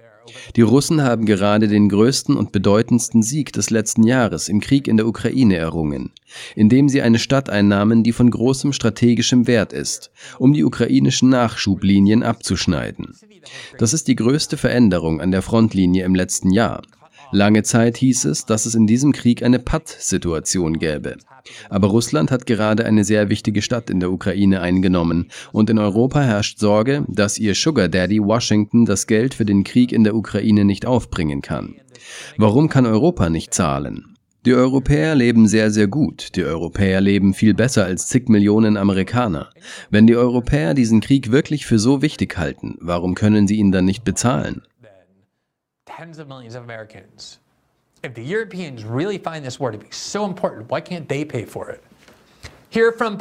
Die 0.57 0.63
Russen 0.63 1.03
haben 1.03 1.27
gerade 1.27 1.69
den 1.69 1.89
größten 1.89 2.37
und 2.37 2.53
bedeutendsten 2.53 3.23
Sieg 3.23 3.53
des 3.53 3.71
letzten 3.71 4.03
Jahres 4.03 4.49
im 4.49 4.61
Krieg 4.61 4.89
in 4.89 4.97
der 4.97 5.07
Ukraine 5.07 5.57
errungen, 5.57 6.11
indem 6.55 6.89
sie 6.89 7.03
eine 7.03 7.19
Stadt 7.19 7.51
einnahmen, 7.51 8.03
die 8.03 8.13
von 8.13 8.31
großem 8.31 8.73
strategischem 8.73 9.47
Wert 9.47 9.73
ist, 9.73 10.11
um 10.39 10.53
die 10.53 10.65
ukrainischen 10.65 11.29
Nachschublinien 11.29 12.23
abzuschneiden. 12.23 13.15
Das 13.79 13.93
ist 13.93 14.09
die 14.09 14.17
größte 14.17 14.57
Veränderung 14.57 15.21
an 15.21 15.31
der 15.31 15.43
Frontlinie 15.43 16.05
im 16.05 16.15
letzten 16.15 16.51
Jahr. 16.51 16.83
Lange 17.31 17.63
Zeit 17.63 17.97
hieß 17.99 18.25
es, 18.25 18.47
dass 18.47 18.67
es 18.67 18.75
in 18.75 18.87
diesem 18.87 19.13
Krieg 19.13 19.43
eine 19.43 19.59
Patt-Situation 19.59 20.79
gäbe. 20.79 21.17
Aber 21.69 21.89
Russland 21.89 22.31
hat 22.31 22.47
gerade 22.47 22.85
eine 22.85 23.05
sehr 23.05 23.29
wichtige 23.29 23.63
Stadt 23.63 23.91
in 23.91 24.01
der 24.01 24.11
Ukraine 24.11 24.61
eingenommen 24.61 25.31
und 25.53 25.71
in 25.71 25.79
Europa 25.79 26.21
herrscht 26.21 26.59
Sorge, 26.59 27.05
dass 27.09 27.39
ihr 27.39 27.55
Sugar 27.55 27.89
Daddy 27.89 28.23
Washington 28.23 28.87
das 28.87 29.07
Geld 29.07 29.35
für 29.35 29.45
den 29.45 29.65
Krieg 29.65 29.93
in 29.93 30.05
der 30.05 30.15
Ukraine 30.15 30.65
nicht 30.65 30.87
aufbringen 30.87 31.43
kann. 31.43 31.77
Warum 32.37 32.69
kann 32.69 32.87
Europa 32.87 33.29
nicht 33.29 33.53
zahlen? 33.53 34.15
Die 34.47 34.55
Europäer 34.55 35.15
leben 35.15 35.49
sehr, 35.49 35.71
sehr 35.71 35.89
gut. 35.89 36.37
Die 36.37 36.45
Europäer 36.45 37.01
leben 37.01 37.35
viel 37.35 37.55
besser 37.55 37.85
als 37.85 38.07
zig 38.07 38.29
Millionen 38.29 38.77
Amerikaner. 38.77 39.51
Wenn 39.91 40.07
die 40.07 40.17
Europäer 40.17 40.75
diesen 40.75 41.01
Krieg 41.01 41.31
wirklich 41.31 41.67
für 41.67 41.79
so 41.79 42.03
wichtig 42.03 42.39
halten, 42.39 42.77
warum 42.81 43.15
können 43.15 43.47
sie 43.47 43.57
ihn 43.57 43.73
dann 43.73 43.85
nicht 43.85 44.05
bezahlen? 44.05 44.63
Tens 45.89 46.19
of 46.19 46.29
millions 46.29 46.55
of 46.55 46.65
Americans 46.65 47.39
If 48.03 48.13
the 48.13 48.23
Europeans 48.23 48.85
really 48.85 49.17
find 49.17 49.43
this 49.43 49.59
war 49.59 49.71
to 49.71 49.79
be 49.79 49.91
so 49.91 50.27
important, 50.27 50.71
why 50.71 50.83
can't 50.83 51.09
they 51.09 51.25
pay 51.25 51.47
for 51.47 51.71
it? 51.71 51.83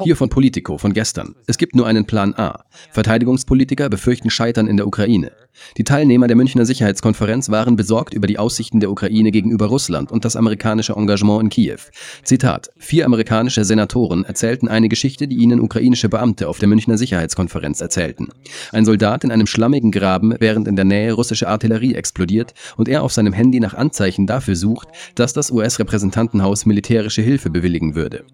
Hier 0.04 0.18
von 0.18 0.30
Politico 0.30 0.78
von 0.78 0.92
gestern. 0.92 1.36
Es 1.48 1.58
gibt 1.58 1.74
nur 1.74 1.88
einen 1.88 2.06
Plan 2.06 2.34
A. 2.36 2.66
Verteidigungspolitiker 2.92 3.88
befürchten 3.90 4.30
Scheitern 4.30 4.68
in 4.68 4.76
der 4.76 4.86
Ukraine. 4.86 5.32
Die 5.78 5.86
Teilnehmer 5.86 6.28
der 6.28 6.36
Münchner 6.36 6.66
Sicherheitskonferenz 6.66 7.50
waren 7.50 7.78
besorgt 7.78 8.14
über 8.14 8.28
die 8.28 8.38
Aussichten 8.38 8.82
der 8.82 8.92
Ukraine 8.92 9.32
gegenüber 9.32 9.68
Russland 9.68 10.12
und 10.12 10.26
das 10.26 10.36
amerikanische 10.36 10.94
Engagement 10.94 11.44
in 11.44 11.50
Kiew. 11.50 11.80
Zitat: 12.24 12.70
Vier 12.78 13.06
amerikanische 13.06 13.64
Senatoren 13.64 14.26
erzählten 14.26 14.68
eine 14.68 14.90
Geschichte, 14.90 15.30
die 15.30 15.38
ihnen 15.38 15.62
ukrainische 15.62 16.10
Beamte 16.10 16.50
auf 16.50 16.60
der 16.60 16.68
Münchner 16.68 16.98
Sicherheitskonferenz 16.98 17.80
erzählten. 17.80 18.28
Ein 18.74 18.84
Soldat 18.84 19.24
in 19.24 19.32
einem 19.32 19.48
schlammigen 19.48 19.92
Graben, 19.92 20.36
während 20.40 20.68
in 20.68 20.76
der 20.76 20.86
Nähe 20.86 21.14
russische 21.14 21.48
Artillerie 21.48 21.96
explodiert 21.96 22.54
und 22.76 22.90
er 22.90 23.02
auf 23.04 23.14
seinem 23.14 23.34
Handy 23.34 23.62
nach 23.62 23.74
Anzeichen 23.74 24.28
dafür 24.28 24.58
sucht, 24.58 24.90
dass 25.16 25.32
das 25.32 25.52
US-Repräsentantenhaus 25.52 26.66
militärische 26.66 27.22
Hilfe 27.22 27.50
bewilligen 27.50 27.96
würde. 27.96 28.26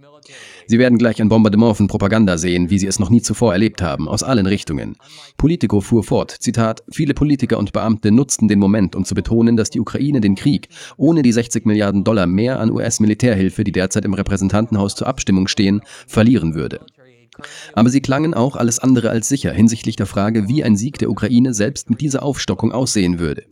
Sie 0.67 0.79
werden 0.79 0.98
gleich 0.98 1.22
ein 1.22 1.29
Bombardement 1.29 1.77
von 1.77 1.88
Propaganda 1.88 2.38
sehen, 2.38 2.70
wie 2.70 2.79
Sie 2.79 2.88
es 2.88 3.00
noch 3.00 3.10
nie 3.10 3.22
zuvor 3.22 3.53
erlebt 3.53 3.82
haben, 3.82 4.08
aus 4.08 4.24
allen 4.24 4.46
Richtungen. 4.46 4.96
Politico 5.38 5.82
fuhr 5.82 6.03
fort, 6.03 6.32
Zitat, 6.32 6.84
viele 6.91 7.13
Politiker 7.13 7.58
und 7.58 7.74
Beamte 7.74 8.12
nutzten 8.12 8.48
den 8.48 8.60
Moment, 8.60 8.96
um 8.96 9.05
zu 9.05 9.15
betonen, 9.15 9.58
dass 9.58 9.70
die 9.70 9.79
Ukraine 9.79 10.22
den 10.22 10.36
Krieg 10.36 10.70
ohne 10.98 11.22
die 11.22 11.32
60 11.32 11.65
Milliarden 11.65 12.03
Dollar 12.03 12.27
mehr 12.27 12.60
an 12.60 12.72
US-Militärhilfe, 12.72 13.63
die 13.63 13.72
derzeit 13.72 14.05
im 14.05 14.13
Repräsentantenhaus 14.13 14.96
zur 14.96 15.08
Abstimmung 15.08 15.48
stehen, 15.48 15.82
verlieren 16.08 16.55
würde. 16.55 16.82
Aber 17.74 17.89
sie 17.89 18.01
klangen 18.01 18.34
auch 18.34 18.55
alles 18.55 18.79
andere 18.79 19.10
als 19.10 19.27
sicher 19.27 19.51
hinsichtlich 19.51 19.96
der 19.96 20.05
Frage, 20.05 20.48
wie 20.48 20.63
ein 20.63 20.75
Sieg 20.75 21.00
der 21.00 21.10
Ukraine 21.10 21.53
selbst 21.53 21.89
mit 21.89 22.01
dieser 22.01 22.24
Aufstockung 22.24 22.72
aussehen 22.72 23.20
würde. 23.20 23.43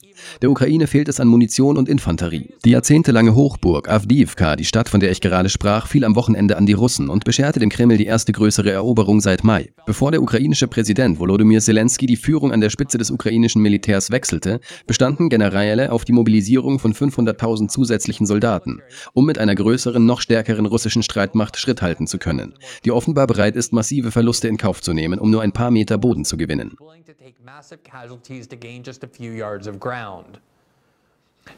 Der 0.41 0.49
Ukraine 0.49 0.87
fehlt 0.87 1.07
es 1.07 1.19
an 1.19 1.27
Munition 1.27 1.77
und 1.77 1.89
Infanterie. 1.89 2.53
Die 2.65 2.71
jahrzehntelange 2.71 3.35
Hochburg 3.35 3.89
Avdiivka, 3.89 4.55
die 4.55 4.65
Stadt, 4.65 4.89
von 4.89 4.99
der 4.99 5.11
ich 5.11 5.21
gerade 5.21 5.49
sprach, 5.49 5.87
fiel 5.87 6.05
am 6.05 6.15
Wochenende 6.15 6.57
an 6.57 6.65
die 6.65 6.73
Russen 6.73 7.09
und 7.09 7.25
bescherte 7.25 7.59
dem 7.59 7.69
Kreml 7.69 7.97
die 7.97 8.05
erste 8.05 8.31
größere 8.31 8.71
Eroberung 8.71 9.21
seit 9.21 9.43
Mai. 9.43 9.69
Bevor 9.85 10.11
der 10.11 10.21
ukrainische 10.21 10.67
Präsident 10.67 11.19
Volodymyr 11.19 11.61
Zelensky 11.61 12.05
die 12.05 12.17
Führung 12.17 12.51
an 12.51 12.61
der 12.61 12.69
Spitze 12.69 12.97
des 12.97 13.11
ukrainischen 13.11 13.61
Militärs 13.61 14.11
wechselte, 14.11 14.59
bestanden 14.87 15.29
Generäle 15.29 15.91
auf 15.91 16.05
die 16.05 16.13
Mobilisierung 16.13 16.79
von 16.79 16.93
500.000 16.93 17.67
zusätzlichen 17.69 18.25
Soldaten, 18.25 18.81
um 19.13 19.25
mit 19.25 19.37
einer 19.37 19.55
größeren, 19.55 20.05
noch 20.05 20.21
stärkeren 20.21 20.65
russischen 20.65 21.03
Streitmacht 21.03 21.57
Schritt 21.57 21.81
halten 21.81 22.07
zu 22.07 22.17
können, 22.17 22.53
die 22.85 22.91
offenbar 22.91 23.27
bereit 23.27 23.55
ist, 23.55 23.73
massive 23.73 24.11
Verluste 24.11 24.47
in 24.47 24.57
Kauf 24.57 24.81
zu 24.81 24.93
nehmen, 24.93 25.19
um 25.19 25.29
nur 25.29 25.41
ein 25.41 25.51
paar 25.51 25.71
Meter 25.71 25.97
Boden 25.97 26.25
zu 26.25 26.37
gewinnen. 26.37 26.75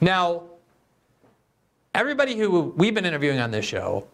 Now, 0.02 0.44
everybody 1.94 2.36
who 2.36 2.74
we've 2.78 2.94
been 2.94 3.06
interviewing 3.06 3.40
on 3.40 3.52
this 3.52 3.66
show 3.66 4.08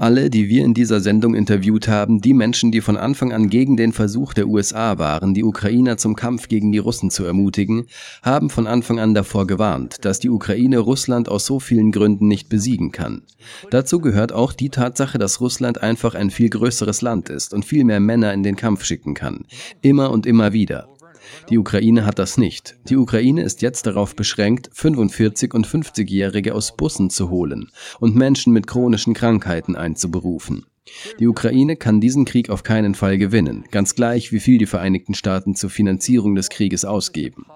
alle, 0.00 0.30
die 0.30 0.48
wir 0.48 0.64
in 0.64 0.74
dieser 0.74 1.00
Sendung 1.00 1.34
interviewt 1.34 1.88
haben, 1.88 2.20
die 2.20 2.34
Menschen, 2.34 2.70
die 2.70 2.80
von 2.80 2.96
Anfang 2.96 3.32
an 3.32 3.48
gegen 3.48 3.76
den 3.76 3.92
Versuch 3.92 4.32
der 4.32 4.46
USA 4.46 4.98
waren, 4.98 5.34
die 5.34 5.44
Ukrainer 5.44 5.96
zum 5.96 6.14
Kampf 6.14 6.48
gegen 6.48 6.72
die 6.72 6.78
Russen 6.78 7.10
zu 7.10 7.24
ermutigen, 7.24 7.86
haben 8.22 8.50
von 8.50 8.66
Anfang 8.66 9.00
an 9.00 9.14
davor 9.14 9.46
gewarnt, 9.46 10.04
dass 10.04 10.20
die 10.20 10.30
Ukraine 10.30 10.78
Russland 10.78 11.28
aus 11.28 11.46
so 11.46 11.60
vielen 11.60 11.92
Gründen 11.92 12.28
nicht 12.28 12.48
besiegen 12.48 12.92
kann. 12.92 13.22
Dazu 13.70 14.00
gehört 14.00 14.32
auch 14.32 14.52
die 14.52 14.70
Tatsache, 14.70 15.18
dass 15.18 15.40
Russland 15.40 15.82
einfach 15.82 16.14
ein 16.14 16.30
viel 16.30 16.50
größeres 16.50 17.02
Land 17.02 17.28
ist 17.28 17.52
und 17.54 17.64
viel 17.64 17.84
mehr 17.84 18.00
Männer 18.00 18.32
in 18.32 18.42
den 18.42 18.56
Kampf 18.56 18.84
schicken 18.84 19.14
kann. 19.14 19.46
Immer 19.82 20.10
und 20.10 20.26
immer 20.26 20.52
wieder. 20.52 20.88
Die 21.50 21.58
Ukraine 21.58 22.04
hat 22.04 22.18
das 22.18 22.38
nicht. 22.38 22.76
Die 22.88 22.96
Ukraine 22.96 23.42
ist 23.42 23.62
jetzt 23.62 23.86
darauf 23.86 24.14
beschränkt, 24.14 24.70
45- 24.74 25.54
und 25.54 25.66
50-Jährige 25.66 26.54
aus 26.54 26.76
Bussen 26.76 27.10
zu 27.10 27.30
holen 27.30 27.70
und 28.00 28.16
Menschen 28.16 28.52
mit 28.52 28.66
chronischen 28.66 29.14
Krankheiten 29.14 29.76
einzuberufen. 29.76 30.66
Die 31.18 31.26
Ukraine 31.26 31.76
kann 31.76 32.00
diesen 32.00 32.24
Krieg 32.24 32.50
auf 32.50 32.62
keinen 32.62 32.94
Fall 32.94 33.18
gewinnen, 33.18 33.64
ganz 33.70 33.94
gleich, 33.94 34.32
wie 34.32 34.40
viel 34.40 34.58
die 34.58 34.66
Vereinigten 34.66 35.14
Staaten 35.14 35.54
zur 35.54 35.70
Finanzierung 35.70 36.34
des 36.34 36.48
Krieges 36.48 36.84
ausgeben. 36.84 37.46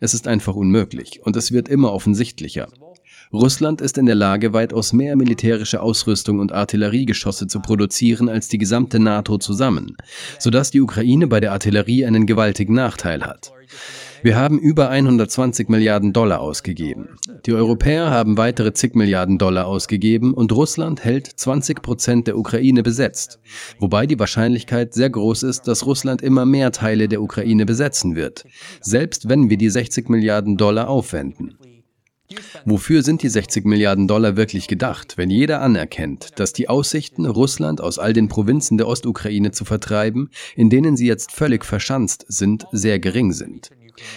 Es 0.00 0.14
ist 0.14 0.28
einfach 0.28 0.54
unmöglich 0.54 1.20
und 1.22 1.36
es 1.36 1.52
wird 1.52 1.68
immer 1.68 1.92
offensichtlicher. 1.92 2.68
Russland 3.32 3.82
ist 3.82 3.98
in 3.98 4.06
der 4.06 4.14
Lage, 4.14 4.54
weitaus 4.54 4.92
mehr 4.92 5.14
militärische 5.14 5.82
Ausrüstung 5.82 6.38
und 6.38 6.52
Artilleriegeschosse 6.52 7.46
zu 7.46 7.60
produzieren 7.60 8.28
als 8.28 8.48
die 8.48 8.58
gesamte 8.58 8.98
NATO 8.98 9.36
zusammen, 9.36 9.96
sodass 10.38 10.70
die 10.70 10.80
Ukraine 10.80 11.26
bei 11.26 11.40
der 11.40 11.52
Artillerie 11.52 12.06
einen 12.06 12.26
gewaltigen 12.26 12.74
Nachteil 12.74 13.24
hat. 13.24 13.52
Wir 14.22 14.36
haben 14.36 14.58
über 14.58 14.88
120 14.88 15.68
Milliarden 15.68 16.12
Dollar 16.12 16.40
ausgegeben. 16.40 17.10
Die 17.46 17.52
Europäer 17.52 18.10
haben 18.10 18.36
weitere 18.36 18.72
zig 18.72 18.94
Milliarden 18.94 19.38
Dollar 19.38 19.66
ausgegeben 19.66 20.34
und 20.34 20.50
Russland 20.50 21.04
hält 21.04 21.26
20 21.26 21.82
Prozent 21.82 22.26
der 22.26 22.36
Ukraine 22.36 22.82
besetzt, 22.82 23.38
wobei 23.78 24.06
die 24.06 24.18
Wahrscheinlichkeit 24.18 24.94
sehr 24.94 25.10
groß 25.10 25.44
ist, 25.44 25.68
dass 25.68 25.86
Russland 25.86 26.22
immer 26.22 26.46
mehr 26.46 26.72
Teile 26.72 27.08
der 27.08 27.22
Ukraine 27.22 27.66
besetzen 27.66 28.16
wird, 28.16 28.44
selbst 28.80 29.28
wenn 29.28 29.50
wir 29.50 29.58
die 29.58 29.70
60 29.70 30.08
Milliarden 30.08 30.56
Dollar 30.56 30.88
aufwenden. 30.88 31.58
Wofür 32.64 33.02
sind 33.02 33.22
die 33.22 33.28
60 33.28 33.64
Milliarden 33.64 34.06
Dollar 34.06 34.36
wirklich 34.36 34.68
gedacht, 34.68 35.16
wenn 35.16 35.30
jeder 35.30 35.62
anerkennt, 35.62 36.38
dass 36.38 36.52
die 36.52 36.68
Aussichten, 36.68 37.24
Russland 37.24 37.80
aus 37.80 37.98
all 37.98 38.12
den 38.12 38.28
Provinzen 38.28 38.76
der 38.76 38.86
Ostukraine 38.86 39.50
zu 39.50 39.64
vertreiben, 39.64 40.30
in 40.54 40.68
denen 40.68 40.96
sie 40.96 41.06
jetzt 41.06 41.32
völlig 41.32 41.64
verschanzt 41.64 42.26
sind, 42.28 42.66
sehr 42.70 42.98
gering 42.98 43.32
sind? 43.32 43.70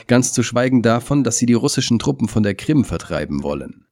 Ganz 0.08 0.34
zu 0.34 0.44
schweigen 0.44 0.82
davon, 0.82 1.24
dass 1.24 1.38
sie 1.38 1.46
die 1.46 1.53
russischen 1.53 2.00
Truppen 2.00 2.27
von 2.27 2.44
der 2.44 2.56
Krim 2.56 2.86
vertreiben 2.86 3.44
wollen. 3.44 3.86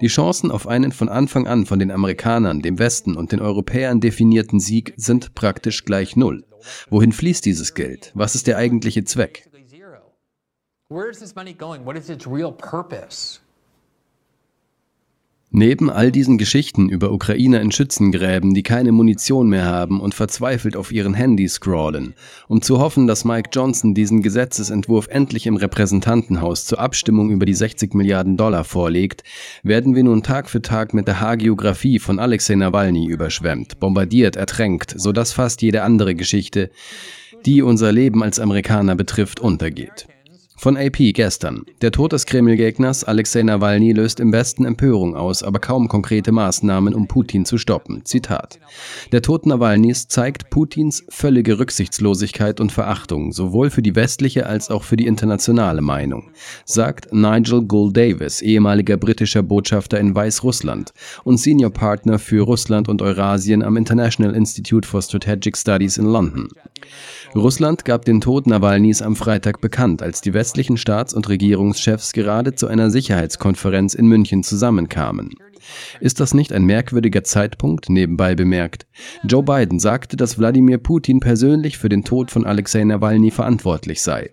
Die 0.00 0.08
Chancen 0.08 0.50
auf 0.50 0.66
einen 0.66 0.92
von 0.92 1.08
Anfang 1.08 1.46
an 1.46 1.66
von 1.66 1.78
den 1.78 1.90
Amerikanern, 1.90 2.60
dem 2.60 2.78
Westen 2.78 3.16
und 3.16 3.32
den 3.32 3.40
Europäern 3.40 4.00
definierten 4.00 4.60
Sieg 4.60 4.94
sind 4.96 5.34
praktisch 5.34 5.84
gleich 5.84 6.16
null. 6.16 6.44
Wohin 6.90 7.12
fließt 7.12 7.44
dieses 7.44 7.74
Geld? 7.74 8.10
Was 8.14 8.34
ist 8.34 8.46
der 8.46 8.58
eigentliche 8.58 9.04
Zweck? 9.04 9.48
Where 10.88 11.08
is 11.08 11.20
this 11.20 11.36
money 11.36 11.54
going? 11.54 11.86
What 11.86 11.96
is 11.96 12.10
its 12.10 12.26
real 12.26 12.50
purpose? 12.50 13.38
Neben 15.52 15.90
all 15.90 16.12
diesen 16.12 16.38
Geschichten 16.38 16.88
über 16.88 17.10
Ukrainer 17.10 17.60
in 17.60 17.72
Schützengräben, 17.72 18.54
die 18.54 18.62
keine 18.62 18.92
Munition 18.92 19.48
mehr 19.48 19.64
haben 19.64 20.00
und 20.00 20.14
verzweifelt 20.14 20.76
auf 20.76 20.92
ihren 20.92 21.12
Handys 21.12 21.54
scrollen, 21.54 22.14
um 22.46 22.62
zu 22.62 22.78
hoffen, 22.78 23.08
dass 23.08 23.24
Mike 23.24 23.50
Johnson 23.52 23.92
diesen 23.92 24.22
Gesetzesentwurf 24.22 25.08
endlich 25.08 25.48
im 25.48 25.56
Repräsentantenhaus 25.56 26.66
zur 26.66 26.78
Abstimmung 26.78 27.30
über 27.30 27.46
die 27.46 27.54
60 27.54 27.94
Milliarden 27.94 28.36
Dollar 28.36 28.62
vorlegt, 28.62 29.24
werden 29.64 29.96
wir 29.96 30.04
nun 30.04 30.22
Tag 30.22 30.48
für 30.48 30.62
Tag 30.62 30.94
mit 30.94 31.08
der 31.08 31.20
Hagiografie 31.20 31.98
von 31.98 32.20
Alexei 32.20 32.54
Nawalny 32.54 33.06
überschwemmt, 33.06 33.80
bombardiert, 33.80 34.36
ertränkt, 34.36 34.94
sodass 34.96 35.32
fast 35.32 35.62
jede 35.62 35.82
andere 35.82 36.14
Geschichte, 36.14 36.70
die 37.44 37.62
unser 37.62 37.90
Leben 37.90 38.22
als 38.22 38.38
Amerikaner 38.38 38.94
betrifft, 38.94 39.40
untergeht. 39.40 40.06
Von 40.60 40.76
AP 40.76 41.14
gestern. 41.14 41.64
Der 41.80 41.90
Tod 41.90 42.12
des 42.12 42.26
Kreml-Gegners 42.26 43.04
Alexei 43.04 43.42
Nawalny 43.42 43.92
löst 43.92 44.20
im 44.20 44.30
Westen 44.30 44.66
Empörung 44.66 45.16
aus, 45.16 45.42
aber 45.42 45.58
kaum 45.58 45.88
konkrete 45.88 46.32
Maßnahmen, 46.32 46.94
um 46.94 47.08
Putin 47.08 47.46
zu 47.46 47.56
stoppen. 47.56 48.04
Zitat. 48.04 48.60
Der 49.10 49.22
Tod 49.22 49.46
Nawalnys 49.46 50.06
zeigt 50.08 50.50
Putins 50.50 51.02
völlige 51.08 51.58
Rücksichtslosigkeit 51.58 52.60
und 52.60 52.72
Verachtung, 52.72 53.32
sowohl 53.32 53.70
für 53.70 53.80
die 53.80 53.96
westliche 53.96 54.44
als 54.44 54.70
auch 54.70 54.82
für 54.82 54.98
die 54.98 55.06
internationale 55.06 55.80
Meinung, 55.80 56.30
sagt 56.66 57.10
Nigel 57.10 57.62
Gould 57.62 57.96
Davis, 57.96 58.42
ehemaliger 58.42 58.98
britischer 58.98 59.42
Botschafter 59.42 59.98
in 59.98 60.14
Weißrussland 60.14 60.92
und 61.24 61.38
Senior 61.38 61.70
Partner 61.70 62.18
für 62.18 62.42
Russland 62.42 62.90
und 62.90 63.00
Eurasien 63.00 63.62
am 63.62 63.78
International 63.78 64.34
Institute 64.34 64.86
for 64.86 65.00
Strategic 65.00 65.56
Studies 65.56 65.96
in 65.96 66.04
London. 66.04 66.48
Russland 67.34 67.84
gab 67.84 68.04
den 68.04 68.20
Tod 68.20 68.48
Nawalnys 68.48 69.02
am 69.02 69.14
Freitag 69.14 69.60
bekannt, 69.60 70.02
als 70.02 70.20
die 70.20 70.34
westlichen 70.34 70.76
Staats- 70.76 71.14
und 71.14 71.28
Regierungschefs 71.28 72.12
gerade 72.12 72.54
zu 72.54 72.66
einer 72.66 72.90
Sicherheitskonferenz 72.90 73.94
in 73.94 74.06
München 74.06 74.42
zusammenkamen. 74.42 75.34
Ist 76.00 76.18
das 76.18 76.34
nicht 76.34 76.52
ein 76.52 76.64
merkwürdiger 76.64 77.22
Zeitpunkt, 77.22 77.88
nebenbei 77.88 78.34
bemerkt? 78.34 78.86
Joe 79.22 79.44
Biden 79.44 79.78
sagte, 79.78 80.16
dass 80.16 80.38
Wladimir 80.38 80.78
Putin 80.78 81.20
persönlich 81.20 81.78
für 81.78 81.88
den 81.88 82.04
Tod 82.04 82.32
von 82.32 82.44
Alexei 82.44 82.82
Nawalny 82.82 83.30
verantwortlich 83.30 84.02
sei. 84.02 84.30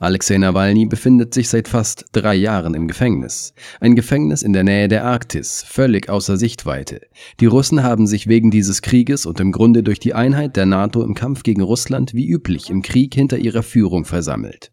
Alexei 0.00 0.38
Nawalny 0.38 0.86
befindet 0.86 1.34
sich 1.34 1.48
seit 1.48 1.68
fast 1.68 2.06
drei 2.12 2.34
Jahren 2.34 2.74
im 2.74 2.88
Gefängnis. 2.88 3.54
Ein 3.80 3.96
Gefängnis 3.96 4.42
in 4.42 4.52
der 4.52 4.64
Nähe 4.64 4.88
der 4.88 5.04
Arktis, 5.04 5.64
völlig 5.66 6.08
außer 6.08 6.36
Sichtweite. 6.36 7.00
Die 7.40 7.46
Russen 7.46 7.82
haben 7.82 8.06
sich 8.06 8.26
wegen 8.26 8.50
dieses 8.50 8.82
Krieges 8.82 9.26
und 9.26 9.40
im 9.40 9.52
Grunde 9.52 9.82
durch 9.82 10.00
die 10.00 10.14
Einheit 10.14 10.56
der 10.56 10.66
NATO 10.66 11.02
im 11.02 11.14
Kampf 11.14 11.42
gegen 11.42 11.62
Russland 11.62 12.14
wie 12.14 12.28
üblich 12.28 12.70
im 12.70 12.82
Krieg 12.82 13.14
hinter 13.14 13.38
ihrer 13.38 13.62
Führung 13.62 14.04
versammelt. 14.04 14.70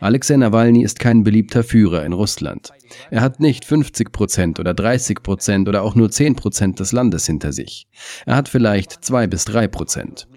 Alexei 0.00 0.36
Nawalny 0.36 0.84
ist 0.84 1.00
kein 1.00 1.24
beliebter 1.24 1.64
Führer 1.64 2.04
in 2.04 2.12
Russland. 2.12 2.70
Er 3.10 3.20
hat 3.20 3.40
nicht 3.40 3.64
50 3.64 4.12
Prozent 4.12 4.60
oder 4.60 4.74
30 4.74 5.22
Prozent 5.22 5.68
oder 5.68 5.82
auch 5.82 5.94
nur 5.94 6.10
10 6.10 6.36
Prozent 6.36 6.80
des 6.80 6.92
Landes 6.92 7.26
hinter 7.26 7.52
sich. 7.52 7.88
Er 8.26 8.36
hat 8.36 8.48
vielleicht 8.48 9.04
zwei 9.04 9.26
bis 9.26 9.44
drei 9.44 9.66
Prozent. 9.66 10.28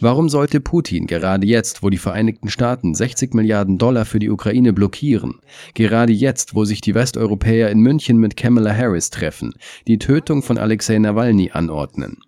Warum 0.00 0.28
sollte 0.28 0.60
Putin 0.60 1.06
gerade 1.06 1.46
jetzt, 1.46 1.82
wo 1.82 1.90
die 1.90 1.98
Vereinigten 1.98 2.48
Staaten 2.48 2.94
60 2.94 3.34
Milliarden 3.34 3.78
Dollar 3.78 4.04
für 4.04 4.18
die 4.18 4.30
Ukraine 4.30 4.72
blockieren, 4.72 5.40
gerade 5.74 6.12
jetzt, 6.12 6.54
wo 6.54 6.64
sich 6.64 6.80
die 6.80 6.94
Westeuropäer 6.94 7.70
in 7.70 7.80
München 7.80 8.18
mit 8.18 8.36
Kamala 8.36 8.74
Harris 8.74 9.10
treffen, 9.10 9.54
die 9.86 9.98
Tötung 9.98 10.42
von 10.42 10.58
Alexei 10.58 10.98
Nawalny 10.98 11.50
anordnen? 11.52 12.18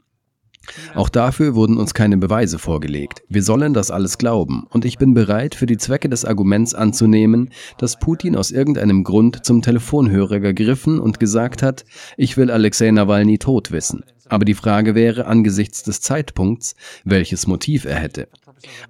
Auch 0.95 1.09
dafür 1.09 1.55
wurden 1.55 1.79
uns 1.79 1.95
keine 1.95 2.17
Beweise 2.17 2.59
vorgelegt. 2.59 3.23
Wir 3.29 3.43
sollen 3.43 3.75
das 3.75 3.91
alles 3.91 4.19
glauben. 4.19 4.67
Und 4.71 4.85
ich 4.85 4.99
bin 4.99 5.15
bereit, 5.15 5.55
für 5.55 5.67
die 5.67 5.77
Zwecke 5.77 6.09
des 6.09 6.25
Arguments 6.25 6.75
anzunehmen, 6.75 7.51
dass 7.79 7.99
Putin 7.99 8.37
aus 8.37 8.51
irgendeinem 8.51 9.05
Grund 9.05 9.45
zum 9.45 9.63
Telefonhörer 9.63 10.41
gegriffen 10.41 11.01
und 11.01 11.21
gesagt 11.21 11.63
hat, 11.63 11.85
ich 12.17 12.37
will 12.37 12.51
Alexei 12.51 12.91
Nawalny 12.91 13.39
tot 13.39 13.71
wissen. 13.71 14.05
Aber 14.29 14.45
die 14.45 14.55
Frage 14.55 14.95
wäre 14.95 15.27
angesichts 15.27 15.83
des 15.83 16.01
Zeitpunkts, 16.01 16.75
welches 17.05 17.47
Motiv 17.47 17.85
er 17.85 17.97
hätte. 17.97 18.29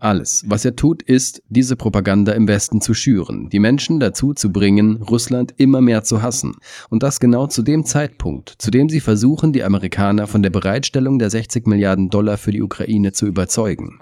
Alles, 0.00 0.44
was 0.46 0.64
er 0.64 0.76
tut, 0.76 1.02
ist, 1.02 1.42
diese 1.48 1.76
Propaganda 1.76 2.32
im 2.32 2.48
Westen 2.48 2.80
zu 2.80 2.94
schüren, 2.94 3.48
die 3.50 3.58
Menschen 3.58 4.00
dazu 4.00 4.34
zu 4.34 4.52
bringen, 4.52 5.02
Russland 5.02 5.54
immer 5.56 5.80
mehr 5.80 6.04
zu 6.04 6.22
hassen. 6.22 6.56
Und 6.90 7.02
das 7.02 7.20
genau 7.20 7.46
zu 7.46 7.62
dem 7.62 7.84
Zeitpunkt, 7.84 8.54
zu 8.58 8.70
dem 8.70 8.88
sie 8.88 9.00
versuchen, 9.00 9.52
die 9.52 9.64
Amerikaner 9.64 10.26
von 10.26 10.42
der 10.42 10.50
Bereitstellung 10.50 11.18
der 11.18 11.30
60 11.30 11.66
Milliarden 11.66 12.10
Dollar 12.10 12.38
für 12.38 12.52
die 12.52 12.62
Ukraine 12.62 13.12
zu 13.12 13.26
überzeugen. 13.26 14.00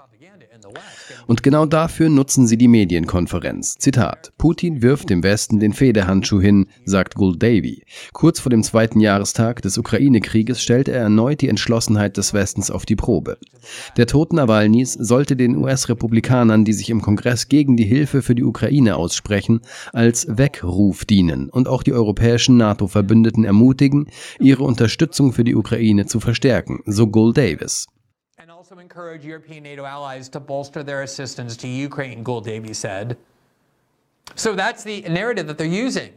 Und 1.27 1.43
genau 1.43 1.65
dafür 1.65 2.09
nutzen 2.09 2.47
sie 2.47 2.57
die 2.57 2.67
Medienkonferenz. 2.67 3.75
Zitat: 3.75 4.33
Putin 4.37 4.81
wirft 4.81 5.09
dem 5.09 5.23
Westen 5.23 5.59
den 5.59 5.73
Federhandschuh 5.73 6.41
hin, 6.41 6.67
sagt 6.85 7.15
Gul 7.15 7.37
Davy. 7.37 7.83
Kurz 8.11 8.39
vor 8.39 8.49
dem 8.49 8.63
zweiten 8.63 8.99
Jahrestag 8.99 9.61
des 9.61 9.77
Ukraine-Krieges 9.77 10.61
stellte 10.61 10.91
er 10.91 11.03
erneut 11.03 11.41
die 11.41 11.49
Entschlossenheit 11.49 12.17
des 12.17 12.33
Westens 12.33 12.71
auf 12.71 12.85
die 12.85 12.95
Probe. 12.95 13.37
Der 13.97 14.07
Tod 14.07 14.33
Nawalnys 14.33 14.93
sollte 14.93 15.35
den 15.35 15.55
US-Republikanern, 15.55 16.65
die 16.65 16.73
sich 16.73 16.89
im 16.89 17.01
Kongress 17.01 17.47
gegen 17.47 17.77
die 17.77 17.85
Hilfe 17.85 18.21
für 18.21 18.35
die 18.35 18.43
Ukraine 18.43 18.95
aussprechen, 18.95 19.61
als 19.91 20.27
Weckruf 20.29 21.05
dienen 21.05 21.49
und 21.49 21.67
auch 21.67 21.83
die 21.83 21.93
europäischen 21.93 22.57
NATO-Verbündeten 22.57 23.43
ermutigen, 23.43 24.07
ihre 24.39 24.63
Unterstützung 24.63 25.33
für 25.33 25.43
die 25.43 25.55
Ukraine 25.55 26.05
zu 26.05 26.19
verstärken, 26.19 26.81
so 26.85 27.07
Gul 27.07 27.33
Davis 27.33 27.87
also 28.73 28.81
encourage 28.81 29.23
European 29.23 29.61
NATO 29.61 29.85
allies 29.85 30.27
to 30.29 30.39
bolster 30.39 30.81
their 30.81 31.03
assistance 31.03 31.55
to 31.57 31.67
Ukraine, 31.67 32.23
Gould 32.23 32.45
Davy 32.45 32.73
said. 32.73 33.19
So 34.33 34.55
that's 34.55 34.83
the 34.83 35.01
narrative 35.01 35.45
that 35.45 35.59
they're 35.59 35.67
using. 35.67 36.11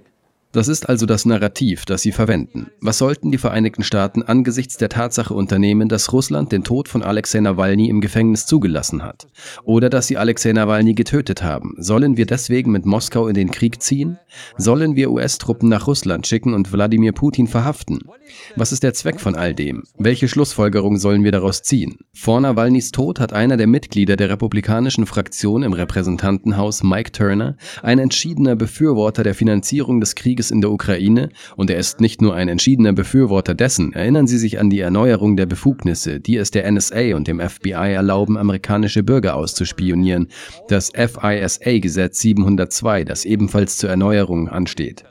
Das 0.57 0.69
ist 0.69 0.89
also 0.89 1.05
das 1.05 1.27
Narrativ, 1.27 1.85
das 1.85 2.01
sie 2.01 2.13
verwenden. 2.13 2.69
Was 2.81 2.97
sollten 2.97 3.31
die 3.31 3.37
Vereinigten 3.37 3.83
Staaten 3.83 4.23
angesichts 4.23 4.79
der 4.79 4.89
Tatsache 4.89 5.35
unternehmen, 5.35 5.91
dass 5.91 6.15
Russland 6.15 6.51
den 6.51 6.65
Tod 6.65 6.89
von 6.89 7.03
Alexei 7.03 7.41
Nawalny 7.41 7.91
im 7.91 8.01
Gefängnis 8.01 8.47
zugelassen 8.47 9.03
hat? 9.03 9.27
Oder 9.65 9.91
dass 9.91 10.07
sie 10.07 10.17
Alexei 10.17 10.55
Nawalny 10.55 10.95
getötet 10.95 11.43
haben? 11.43 11.75
Sollen 11.77 12.17
wir 12.17 12.25
deswegen 12.25 12.73
mit 12.73 12.87
Moskau 12.87 13.29
in 13.29 13.35
den 13.35 13.51
Krieg 13.51 13.83
ziehen? 13.83 14.19
Sollen 14.57 14.97
wir 14.97 15.11
US-Truppen 15.11 15.69
nach 15.69 15.87
Russland 15.87 16.27
schicken 16.27 16.55
und 16.55 16.73
Wladimir 16.73 17.13
Putin 17.13 17.49
verhaften? 17.49 17.99
Was 18.57 18.73
ist 18.73 18.83
der 18.83 18.95
Zweck 18.95 19.21
von 19.21 19.35
all 19.35 19.55
dem? 19.55 19.83
Welche 19.99 20.27
Schlussfolgerung 20.27 20.97
sollen 20.97 21.23
wir 21.23 21.33
daraus 21.33 21.65
ziehen? 21.65 21.99
Vor 22.15 22.41
Nawalnys 22.41 22.93
Tod 22.93 23.21
hat 23.21 23.35
einer 23.35 23.59
der 23.59 23.67
Mitglieder 23.67 24.17
der 24.17 24.31
republikanischen 24.31 25.05
Fraktion 25.05 25.63
im 25.63 25.75
Repräsentantenhaus, 25.75 26.83
Mike 26.83 27.13
Turner, 27.13 27.59
ein 27.83 27.99
entschiedener 27.99 28.57
Befürworter 28.57 29.23
der 29.23 29.35
Finanzierung 29.35 30.01
des 30.01 30.15
Krieges 30.15 30.46
Krieges 30.47 30.51
in 30.51 30.61
der 30.61 30.71
Ukraine 30.71 31.29
und 31.57 31.71
er 31.71 31.79
ist 31.79 32.01
nicht 32.01 32.23
nur 32.23 32.35
ein 32.35 32.49
entschiedener 32.49 32.93
Befürworter 32.93 33.55
dessen. 33.55 33.93
Erinnern 33.93 34.27
Sie 34.27 34.39
sich 34.39 34.59
an 34.59 34.71
die 34.71 34.81
Erneuerung 34.81 35.37
der 35.37 35.47
Befugnisse, 35.47 36.21
die 36.21 36.37
es 36.37 36.51
der 36.51 36.71
NSA 36.71 37.17
und 37.17 37.27
dem 37.27 37.41
FBI 37.41 37.93
erlauben, 37.95 38.37
amerikanische 38.37 39.03
Bürger 39.03 39.35
auszuspionieren. 39.35 40.29
Das 40.69 40.93
FISA-Gesetz 40.95 42.21
702, 42.21 43.05
das 43.05 43.25
ebenfalls 43.25 43.77
zur 43.77 43.91
Erneuerung 43.91 44.49
ansteht. 44.49 45.05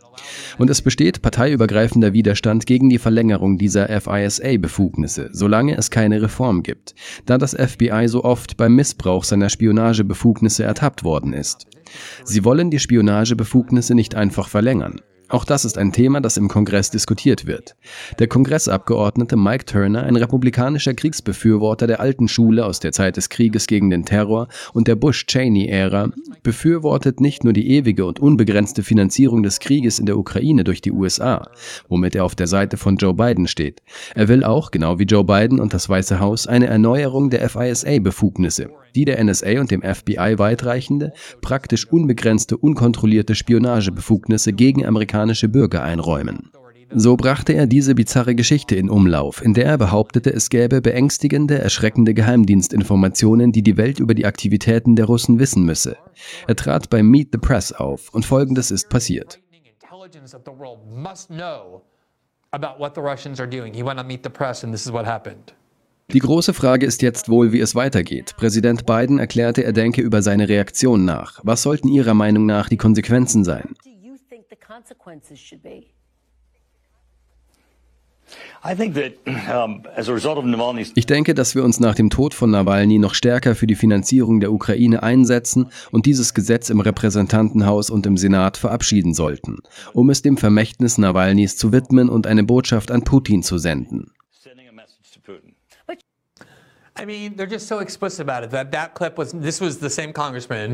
Und 0.57 0.69
es 0.69 0.81
besteht 0.81 1.21
parteiübergreifender 1.21 2.13
Widerstand 2.13 2.65
gegen 2.65 2.89
die 2.89 2.97
Verlängerung 2.97 3.57
dieser 3.57 3.87
FISA-Befugnisse, 3.87 5.29
solange 5.33 5.77
es 5.77 5.91
keine 5.91 6.21
Reform 6.21 6.63
gibt, 6.63 6.95
da 7.25 7.37
das 7.37 7.53
FBI 7.53 8.07
so 8.07 8.23
oft 8.23 8.55
beim 8.55 8.75
Missbrauch 8.75 9.25
seiner 9.25 9.49
Spionagebefugnisse 9.49 10.63
ertappt 10.63 11.03
worden 11.03 11.33
ist. 11.33 11.67
Sie 12.23 12.43
wollen 12.43 12.71
die 12.71 12.79
Spionagebefugnisse 12.79 13.95
nicht 13.95 14.15
einfach 14.15 14.49
verlängern. 14.49 15.01
Auch 15.27 15.43
das 15.43 15.65
ist 15.65 15.77
ein 15.77 15.91
Thema, 15.91 16.21
das 16.21 16.37
im 16.37 16.47
Kongress 16.47 16.91
diskutiert 16.91 17.47
wird. 17.47 17.75
Der 18.19 18.27
Kongressabgeordnete 18.27 19.35
Mike 19.35 19.65
Turner, 19.65 20.03
ein 20.03 20.15
republikanischer 20.15 20.93
Kriegsbefürworter 20.93 21.87
der 21.87 21.99
alten 21.99 22.27
Schule 22.27 22.65
aus 22.65 22.79
der 22.79 22.91
Zeit 22.91 23.17
des 23.17 23.29
Krieges 23.29 23.65
gegen 23.65 23.89
den 23.89 24.05
Terror 24.05 24.47
und 24.73 24.87
der 24.87 24.95
Bush-Cheney-Ära, 24.95 26.11
befürwortet 26.43 27.21
nicht 27.21 27.43
nur 27.43 27.53
die 27.53 27.69
ewige 27.71 28.05
und 28.05 28.19
unbegrenzte 28.19 28.83
Finanzierung 28.83 29.41
des 29.41 29.59
Krieges 29.59 29.97
in 29.97 30.05
der 30.05 30.17
Ukraine 30.17 30.63
durch 30.63 30.81
die 30.81 30.91
USA, 30.91 31.49
womit 31.89 32.15
er 32.15 32.23
auf 32.23 32.35
der 32.35 32.47
Seite 32.47 32.77
von 32.77 32.97
Joe 32.97 33.15
Biden 33.15 33.47
steht. 33.47 33.81
Er 34.13 34.27
will 34.27 34.43
auch, 34.43 34.69
genau 34.69 34.99
wie 34.99 35.05
Joe 35.05 35.23
Biden 35.23 35.59
und 35.59 35.73
das 35.73 35.89
Weiße 35.89 36.19
Haus, 36.19 36.45
eine 36.45 36.67
Erneuerung 36.67 37.31
der 37.31 37.49
FISA-Befugnisse, 37.49 38.69
die 38.93 39.05
der 39.05 39.23
NSA 39.23 39.59
und 39.59 39.71
dem 39.71 39.81
FBI 39.81 40.35
weitreichende, 40.37 41.13
praktisch 41.41 41.87
unbegrenzte, 41.91 42.57
unkontrollierte 42.57 43.33
Spionagebefugnisse 43.33 44.53
gegen 44.53 44.81
amerikanische 45.15 45.47
Bürger 45.47 45.83
einräumen. 45.83 46.51
So 46.93 47.15
brachte 47.15 47.53
er 47.53 47.65
diese 47.67 47.95
bizarre 47.95 48.35
Geschichte 48.35 48.75
in 48.75 48.89
Umlauf, 48.89 49.41
in 49.41 49.53
der 49.53 49.65
er 49.65 49.77
behauptete, 49.77 50.31
es 50.31 50.49
gäbe 50.49 50.81
beängstigende, 50.81 51.57
erschreckende 51.57 52.13
Geheimdienstinformationen, 52.13 53.51
die 53.51 53.63
die 53.63 53.77
Welt 53.77 53.99
über 53.99 54.13
die 54.13 54.25
Aktivitäten 54.25 54.95
der 54.95 55.05
Russen 55.05 55.39
wissen 55.39 55.63
müsse. 55.63 55.97
Er 56.47 56.55
trat 56.55 56.89
bei 56.89 57.01
Meet 57.01 57.29
the 57.31 57.37
Press 57.39 57.71
auf 57.71 58.13
und 58.13 58.25
folgendes 58.25 58.71
ist 58.71 58.89
passiert. 58.89 59.39
Die 66.13 66.19
große 66.19 66.53
Frage 66.53 66.85
ist 66.85 67.01
jetzt 67.01 67.29
wohl, 67.29 67.51
wie 67.51 67.59
es 67.59 67.73
weitergeht. 67.73 68.35
Präsident 68.37 68.85
Biden 68.85 69.17
erklärte, 69.17 69.63
er 69.63 69.73
denke 69.73 70.01
über 70.01 70.21
seine 70.21 70.47
Reaktion 70.47 71.03
nach. 71.03 71.39
Was 71.43 71.63
sollten 71.63 71.87
Ihrer 71.87 72.13
Meinung 72.13 72.45
nach 72.45 72.69
die 72.69 72.77
Konsequenzen 72.77 73.43
sein? 73.43 73.73
Ich 80.95 81.05
denke, 81.05 81.33
dass 81.33 81.55
wir 81.55 81.63
uns 81.63 81.79
nach 81.79 81.95
dem 81.95 82.09
Tod 82.09 82.33
von 82.33 82.51
Nawalny 82.51 82.99
noch 82.99 83.13
stärker 83.13 83.55
für 83.55 83.67
die 83.67 83.75
Finanzierung 83.75 84.41
der 84.41 84.51
Ukraine 84.51 85.01
einsetzen 85.01 85.69
und 85.91 86.05
dieses 86.05 86.33
Gesetz 86.33 86.69
im 86.69 86.81
Repräsentantenhaus 86.81 87.89
und 87.89 88.05
im 88.05 88.17
Senat 88.17 88.57
verabschieden 88.57 89.13
sollten, 89.13 89.59
um 89.93 90.09
es 90.09 90.23
dem 90.23 90.35
Vermächtnis 90.35 90.97
Nawalnys 90.97 91.55
zu 91.55 91.71
widmen 91.71 92.09
und 92.09 92.27
eine 92.27 92.43
Botschaft 92.43 92.91
an 92.91 93.03
Putin 93.03 93.43
zu 93.43 93.57
senden. 93.57 94.11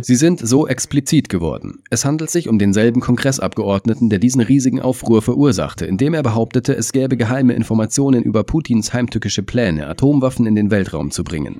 Sie 0.03 0.15
sind 0.15 0.39
so 0.39 0.67
explizit 0.67 1.29
geworden. 1.29 1.81
Es 1.89 2.05
handelt 2.05 2.29
sich 2.29 2.47
um 2.47 2.60
denselben 2.60 3.01
Kongressabgeordneten, 3.01 4.12
der 4.12 4.19
diesen 4.19 4.41
riesigen 4.41 4.79
Aufruhr 4.79 5.23
verursachte, 5.23 5.88
indem 5.88 6.13
er 6.13 6.21
behauptete, 6.21 6.75
es 6.75 6.91
gäbe 6.91 7.17
geheime 7.17 7.53
Informationen 7.53 8.21
über 8.21 8.43
Putins 8.43 8.93
heimtückische 8.93 9.41
Pläne, 9.41 9.88
Atomwaffen 9.88 10.45
in 10.45 10.53
den 10.53 10.69
Weltraum 10.69 11.10
zu 11.10 11.23
bringen. 11.23 11.60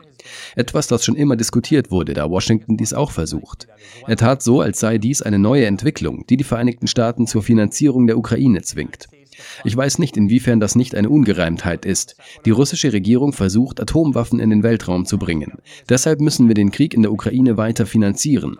Etwas, 0.56 0.86
das 0.86 1.04
schon 1.04 1.16
immer 1.16 1.36
diskutiert 1.36 1.90
wurde, 1.90 2.14
da 2.14 2.30
Washington 2.30 2.78
dies 2.78 2.94
auch 2.94 3.10
versucht. 3.10 3.68
Er 4.06 4.16
tat 4.16 4.44
so, 4.44 4.62
als 4.62 4.80
sei 4.80 5.00
dies 5.00 5.24
eine 5.24 5.40
neue 5.40 5.66
Entwicklung, 5.66 6.28
die 6.28 6.38
die 6.38 6.44
Vereinigten 6.44 6.86
Staaten 6.86 7.26
zur 7.26 7.42
Finanzierung 7.42 8.06
der 8.06 8.20
Ukraine 8.20 8.62
zwingt. 8.62 9.08
Ich 9.64 9.76
weiß 9.76 10.00
nicht, 10.00 10.18
inwiefern 10.18 10.60
das 10.60 10.76
nicht 10.76 10.96
eine 10.96 11.10
Ungereimtheit 11.10 11.86
ist. 11.86 12.16
Die 12.46 12.52
russische 12.52 12.94
Regierung 12.94 13.34
versucht, 13.34 13.80
Atomwaffen 13.80 14.40
in 14.40 14.50
den 14.50 14.64
Weltraum 14.64 15.06
zu 15.06 15.18
bringen. 15.18 15.54
Deshalb 15.90 16.22
müssen 16.22 16.48
wir 16.48 16.56
den 16.56 16.72
Krieg 16.72 16.94
in 16.94 17.02
der 17.02 17.12
Ukraine 17.12 17.58
weiter 17.58 17.86
finanzieren. 17.86 18.58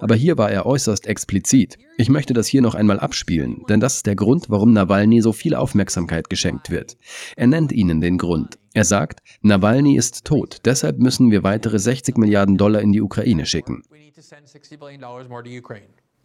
Aber 0.00 0.14
hier 0.14 0.38
war 0.38 0.50
er 0.50 0.66
äußerst 0.66 1.06
explizit. 1.06 1.78
Ich 1.96 2.08
möchte 2.08 2.34
das 2.34 2.46
hier 2.46 2.62
noch 2.62 2.74
einmal 2.74 3.00
abspielen, 3.00 3.62
denn 3.68 3.80
das 3.80 3.96
ist 3.96 4.06
der 4.06 4.16
Grund, 4.16 4.46
warum 4.48 4.72
Nawalny 4.72 5.20
so 5.20 5.32
viel 5.32 5.54
Aufmerksamkeit 5.54 6.28
geschenkt 6.30 6.70
wird. 6.70 6.96
Er 7.36 7.46
nennt 7.46 7.72
ihnen 7.72 8.00
den 8.00 8.18
Grund. 8.18 8.58
Er 8.72 8.84
sagt, 8.84 9.20
Nawalny 9.42 9.96
ist 9.96 10.24
tot, 10.24 10.58
deshalb 10.64 10.98
müssen 10.98 11.30
wir 11.30 11.42
weitere 11.44 11.78
60 11.78 12.16
Milliarden 12.16 12.56
Dollar 12.56 12.82
in 12.82 12.92
die 12.92 13.02
Ukraine 13.02 13.46
schicken. 13.46 13.82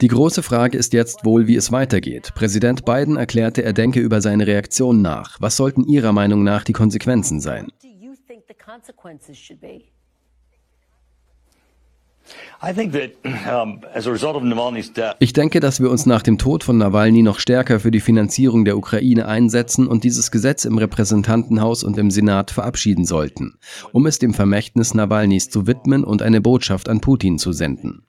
Die 0.01 0.07
große 0.07 0.43
Frage 0.43 0.77
ist 0.77 0.93
jetzt 0.93 1.25
wohl, 1.25 1.47
wie 1.47 1.57
es 1.57 1.73
weitergeht. 1.73 2.31
Präsident 2.33 2.85
Biden 2.85 3.17
erklärte, 3.17 3.63
er 3.63 3.73
denke 3.73 3.99
über 3.99 4.21
seine 4.21 4.47
Reaktion 4.47 5.01
nach. 5.01 5.41
Was 5.41 5.57
sollten 5.57 5.83
Ihrer 5.83 6.13
Meinung 6.13 6.43
nach 6.43 6.63
die 6.63 6.71
Konsequenzen 6.71 7.41
sein? 7.41 7.67
Ich 15.19 15.33
denke, 15.33 15.59
dass 15.59 15.81
wir 15.81 15.89
uns 15.89 16.05
nach 16.05 16.21
dem 16.21 16.37
Tod 16.37 16.63
von 16.63 16.77
Nawalny 16.77 17.21
noch 17.21 17.39
stärker 17.39 17.79
für 17.81 17.91
die 17.91 17.99
Finanzierung 17.99 18.63
der 18.63 18.77
Ukraine 18.77 19.27
einsetzen 19.27 19.87
und 19.87 20.05
dieses 20.05 20.31
Gesetz 20.31 20.63
im 20.63 20.77
Repräsentantenhaus 20.77 21.83
und 21.83 21.97
im 21.97 22.11
Senat 22.11 22.51
verabschieden 22.51 23.03
sollten, 23.05 23.57
um 23.91 24.05
es 24.05 24.19
dem 24.19 24.33
Vermächtnis 24.33 24.93
Nawalnys 24.93 25.49
zu 25.49 25.67
widmen 25.67 26.05
und 26.05 26.21
eine 26.21 26.39
Botschaft 26.39 26.87
an 26.87 27.01
Putin 27.01 27.37
zu 27.37 27.51
senden. 27.51 28.05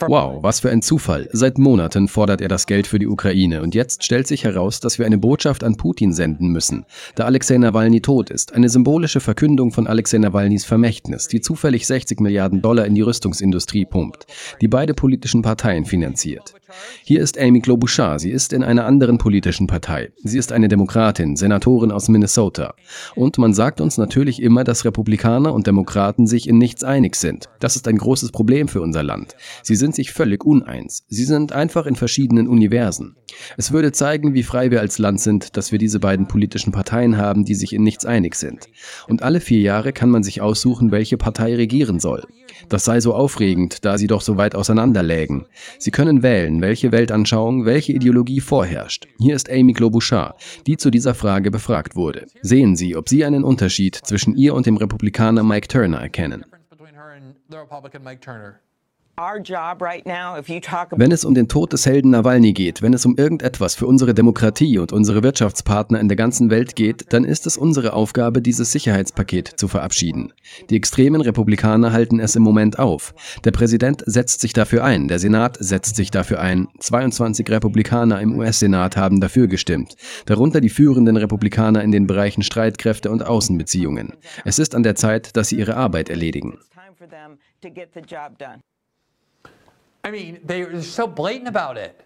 Wow, 0.00 0.42
was 0.42 0.60
für 0.60 0.70
ein 0.70 0.80
Zufall. 0.80 1.28
Seit 1.30 1.58
Monaten 1.58 2.08
fordert 2.08 2.40
er 2.40 2.48
das 2.48 2.64
Geld 2.64 2.86
für 2.86 2.98
die 2.98 3.06
Ukraine 3.06 3.60
und 3.60 3.74
jetzt 3.74 4.02
stellt 4.02 4.26
sich 4.26 4.44
heraus, 4.44 4.80
dass 4.80 4.98
wir 4.98 5.04
eine 5.04 5.18
Botschaft 5.18 5.62
an 5.62 5.76
Putin 5.76 6.14
senden 6.14 6.48
müssen, 6.48 6.86
da 7.16 7.26
Alexei 7.26 7.58
Nawalny 7.58 8.00
tot 8.00 8.30
ist. 8.30 8.54
Eine 8.54 8.70
symbolische 8.70 9.20
Verkündung 9.20 9.72
von 9.72 9.86
Alexei 9.86 10.16
Nawalnys 10.16 10.64
Vermächtnis, 10.64 11.28
die 11.28 11.42
zufällig 11.42 11.86
60 11.86 12.20
Milliarden 12.20 12.62
Dollar 12.62 12.86
in 12.86 12.94
die 12.94 13.02
Rüstungsindustrie 13.02 13.84
pumpt, 13.84 14.26
die 14.62 14.68
beide 14.68 14.94
politischen 14.94 15.42
Parteien 15.42 15.84
finanziert. 15.84 16.54
Hier 17.02 17.20
ist 17.20 17.38
Amy 17.38 17.60
Klobuchar, 17.60 18.18
sie 18.18 18.30
ist 18.30 18.52
in 18.52 18.62
einer 18.62 18.86
anderen 18.86 19.18
politischen 19.18 19.66
Partei. 19.66 20.10
Sie 20.22 20.38
ist 20.38 20.52
eine 20.52 20.68
Demokratin, 20.68 21.36
Senatorin 21.36 21.90
aus 21.90 22.08
Minnesota. 22.08 22.74
Und 23.14 23.38
man 23.38 23.52
sagt 23.52 23.80
uns 23.80 23.98
natürlich 23.98 24.40
immer, 24.40 24.64
dass 24.64 24.84
Republikaner 24.84 25.52
und 25.52 25.66
Demokraten 25.66 26.26
sich 26.26 26.48
in 26.48 26.58
nichts 26.58 26.82
einig 26.82 27.16
sind. 27.16 27.48
Das 27.60 27.76
ist 27.76 27.86
ein 27.88 27.98
großes 27.98 28.32
Problem 28.32 28.68
für 28.68 28.80
unser 28.80 29.02
Land. 29.02 29.36
Sie 29.62 29.76
sind 29.76 29.94
sich 29.94 30.12
völlig 30.12 30.44
uneins. 30.44 31.04
Sie 31.08 31.24
sind 31.24 31.52
einfach 31.52 31.86
in 31.86 31.96
verschiedenen 31.96 32.48
Universen. 32.48 33.16
Es 33.56 33.72
würde 33.72 33.92
zeigen, 33.92 34.34
wie 34.34 34.42
frei 34.42 34.70
wir 34.70 34.80
als 34.80 34.98
Land 34.98 35.20
sind, 35.20 35.56
dass 35.56 35.72
wir 35.72 35.78
diese 35.78 36.00
beiden 36.00 36.26
politischen 36.26 36.72
Parteien 36.72 37.16
haben, 37.16 37.44
die 37.44 37.54
sich 37.54 37.72
in 37.72 37.82
nichts 37.82 38.04
einig 38.04 38.34
sind. 38.34 38.68
Und 39.08 39.22
alle 39.22 39.40
vier 39.40 39.60
Jahre 39.60 39.92
kann 39.92 40.10
man 40.10 40.22
sich 40.22 40.40
aussuchen, 40.40 40.90
welche 40.90 41.16
Partei 41.16 41.54
regieren 41.54 42.00
soll. 42.00 42.24
Das 42.68 42.84
sei 42.84 43.00
so 43.00 43.14
aufregend, 43.14 43.84
da 43.84 43.98
sie 43.98 44.06
doch 44.06 44.20
so 44.20 44.36
weit 44.36 44.54
auseinanderlägen. 44.54 45.46
Sie 45.78 45.90
können 45.90 46.22
wählen, 46.22 46.60
welche 46.60 46.92
Weltanschauung, 46.92 47.64
welche 47.64 47.92
Ideologie 47.92 48.40
vorherrscht. 48.40 49.06
Hier 49.18 49.34
ist 49.34 49.50
Amy 49.50 49.72
Klobuchar, 49.72 50.36
die 50.66 50.76
zu 50.76 50.90
dieser 50.90 51.14
Frage 51.14 51.50
befragt 51.50 51.96
wurde. 51.96 52.26
Sehen 52.42 52.76
Sie, 52.76 52.96
ob 52.96 53.08
Sie 53.08 53.24
einen 53.24 53.44
Unterschied 53.44 53.94
zwischen 53.96 54.36
ihr 54.36 54.54
und 54.54 54.66
dem 54.66 54.76
Republikaner 54.76 55.42
Mike 55.42 55.68
Turner 55.68 55.98
erkennen. 55.98 56.44
Wenn 60.98 61.12
es 61.12 61.24
um 61.24 61.34
den 61.34 61.46
Tod 61.46 61.72
des 61.72 61.86
Helden 61.86 62.10
Nawalny 62.10 62.52
geht, 62.52 62.82
wenn 62.82 62.92
es 62.92 63.06
um 63.06 63.16
irgendetwas 63.16 63.76
für 63.76 63.86
unsere 63.86 64.12
Demokratie 64.12 64.78
und 64.78 64.92
unsere 64.92 65.22
Wirtschaftspartner 65.22 66.00
in 66.00 66.08
der 66.08 66.16
ganzen 66.16 66.50
Welt 66.50 66.74
geht, 66.74 67.12
dann 67.12 67.24
ist 67.24 67.46
es 67.46 67.56
unsere 67.56 67.92
Aufgabe, 67.92 68.42
dieses 68.42 68.72
Sicherheitspaket 68.72 69.48
zu 69.56 69.68
verabschieden. 69.68 70.32
Die 70.68 70.76
extremen 70.76 71.20
Republikaner 71.20 71.92
halten 71.92 72.18
es 72.18 72.34
im 72.34 72.42
Moment 72.42 72.80
auf. 72.80 73.14
Der 73.44 73.52
Präsident 73.52 74.02
setzt 74.04 74.40
sich 74.40 74.52
dafür 74.52 74.82
ein, 74.82 75.06
der 75.06 75.20
Senat 75.20 75.58
setzt 75.60 75.94
sich 75.94 76.10
dafür 76.10 76.40
ein. 76.40 76.66
22 76.80 77.48
Republikaner 77.50 78.20
im 78.20 78.36
US-Senat 78.36 78.96
haben 78.96 79.20
dafür 79.20 79.46
gestimmt, 79.46 79.94
darunter 80.26 80.60
die 80.60 80.70
führenden 80.70 81.16
Republikaner 81.16 81.84
in 81.84 81.92
den 81.92 82.08
Bereichen 82.08 82.42
Streitkräfte 82.42 83.12
und 83.12 83.24
Außenbeziehungen. 83.24 84.14
Es 84.44 84.58
ist 84.58 84.74
an 84.74 84.82
der 84.82 84.96
Zeit, 84.96 85.36
dass 85.36 85.50
sie 85.50 85.56
ihre 85.56 85.76
Arbeit 85.76 86.08
erledigen. 86.08 86.58
I 90.04 90.10
mean, 90.10 90.40
they're 90.44 90.82
so 90.82 91.06
blatant 91.06 91.48
about 91.48 91.78
it. 91.78 91.98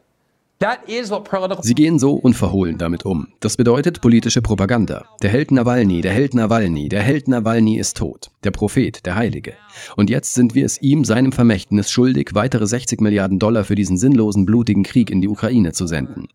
Sie 1.63 1.77
gehen 1.77 2.01
so 2.01 2.15
unverhohlen 2.15 2.79
damit 2.79 3.05
um. 3.05 3.29
Das 3.39 3.57
bedeutet 3.57 4.01
politische 4.01 4.43
Propaganda. 4.43 5.05
Der 5.23 5.31
Held 5.31 5.53
Nawalny, 5.53 6.01
der 6.01 6.11
Held 6.11 6.35
Nawalny, 6.35 6.89
der 6.89 7.01
Held 7.01 7.29
Nawalny 7.29 7.79
ist 7.79 7.97
tot. 7.97 8.33
Der 8.43 8.51
Prophet, 8.51 9.07
der 9.07 9.15
Heilige. 9.15 9.53
Und 9.95 10.11
jetzt 10.11 10.35
sind 10.35 10.57
wir 10.57 10.67
es 10.67 10.83
ihm, 10.83 11.05
seinem 11.05 11.31
Vermächtnis, 11.31 11.93
schuldig, 11.93 12.31
weitere 12.33 12.67
60 12.67 13.01
Milliarden 13.01 13.39
Dollar 13.39 13.63
für 13.63 13.77
diesen 13.77 13.99
sinnlosen, 13.99 14.47
blutigen 14.47 14.83
Krieg 14.83 15.11
in 15.11 15.21
die 15.21 15.29
Ukraine 15.29 15.73
zu 15.73 15.87
senden. 15.87 16.27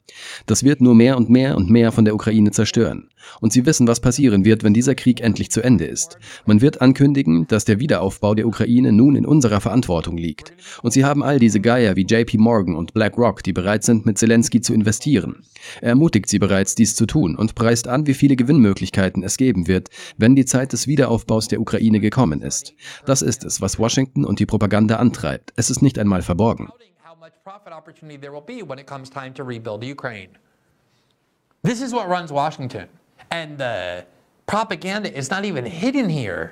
Das 0.46 0.64
wird 0.64 0.80
nur 0.80 0.96
mehr 0.96 1.18
und 1.18 1.30
mehr 1.30 1.58
und 1.58 1.70
mehr 1.70 1.92
von 1.92 2.06
der 2.06 2.16
Ukraine 2.16 2.52
zerstören. 2.52 3.10
Und 3.40 3.54
Sie 3.54 3.66
wissen, 3.66 3.88
was 3.88 4.00
passieren 4.00 4.46
wird, 4.46 4.64
wenn 4.64 4.74
dieser 4.74 4.96
Krieg 4.96 5.22
endlich 5.22 5.52
zu 5.52 5.62
Ende 5.62 5.86
ist. 5.86 6.18
Man 6.46 6.62
wird 6.62 6.82
ankündigen, 6.82 7.48
dass 7.48 7.66
der 7.66 7.80
Wiederaufbau 7.80 8.36
der 8.36 8.48
Ukraine 8.48 8.92
nun 8.92 9.16
in 9.16 9.26
unserer 9.26 9.62
Verantwortung 9.62 10.18
liegt. 10.18 10.54
Und 10.82 10.92
Sie 10.92 11.06
haben 11.06 11.24
all 11.24 11.40
diese 11.40 11.62
Geier 11.62 11.96
wie 11.96 12.06
JP 12.06 12.38
Morgan 12.38 12.76
und 12.76 12.94
BlackRock, 12.94 13.44
die 13.44 13.54
bereit 13.54 13.84
sind, 13.84 14.06
mit 14.06 14.13
mit 14.14 14.20
Zelensky 14.20 14.62
zu 14.62 14.74
investieren. 14.74 15.44
Er 15.82 15.90
ermutigt 15.90 16.30
sie 16.30 16.38
bereits, 16.38 16.76
dies 16.76 16.96
zu 16.96 17.08
tun 17.08 17.36
und 17.36 17.56
preist 17.56 17.88
an, 17.88 18.06
wie 18.06 18.14
viele 18.14 18.36
Gewinnmöglichkeiten 18.36 19.24
es 19.24 19.38
geben 19.38 19.68
wird, 19.68 19.90
wenn 20.18 20.36
die 20.36 20.46
Zeit 20.46 20.72
des 20.72 20.86
Wiederaufbaus 20.86 21.48
der 21.48 21.60
Ukraine 21.60 22.00
gekommen 22.00 22.44
ist. 22.44 22.74
Das 23.08 23.24
ist 23.24 23.44
es, 23.44 23.60
was 23.60 23.80
Washington 23.80 24.24
und 24.24 24.40
die 24.40 24.46
Propaganda 24.46 24.98
antreibt. 24.98 25.52
Es 25.56 25.72
ist 25.72 25.82
nicht 25.82 25.98
einmal 25.98 26.22
verborgen. 26.22 26.70
This 31.66 31.82
is 31.82 31.94
what 31.94 32.08
runs 32.08 32.30
Washington. 32.30 32.88
And 33.30 33.58
the 33.58 34.04
propaganda 34.46 35.10
is 35.10 35.30
not 35.32 35.46
even 35.46 35.66
hidden 35.66 36.10
here. 36.10 36.52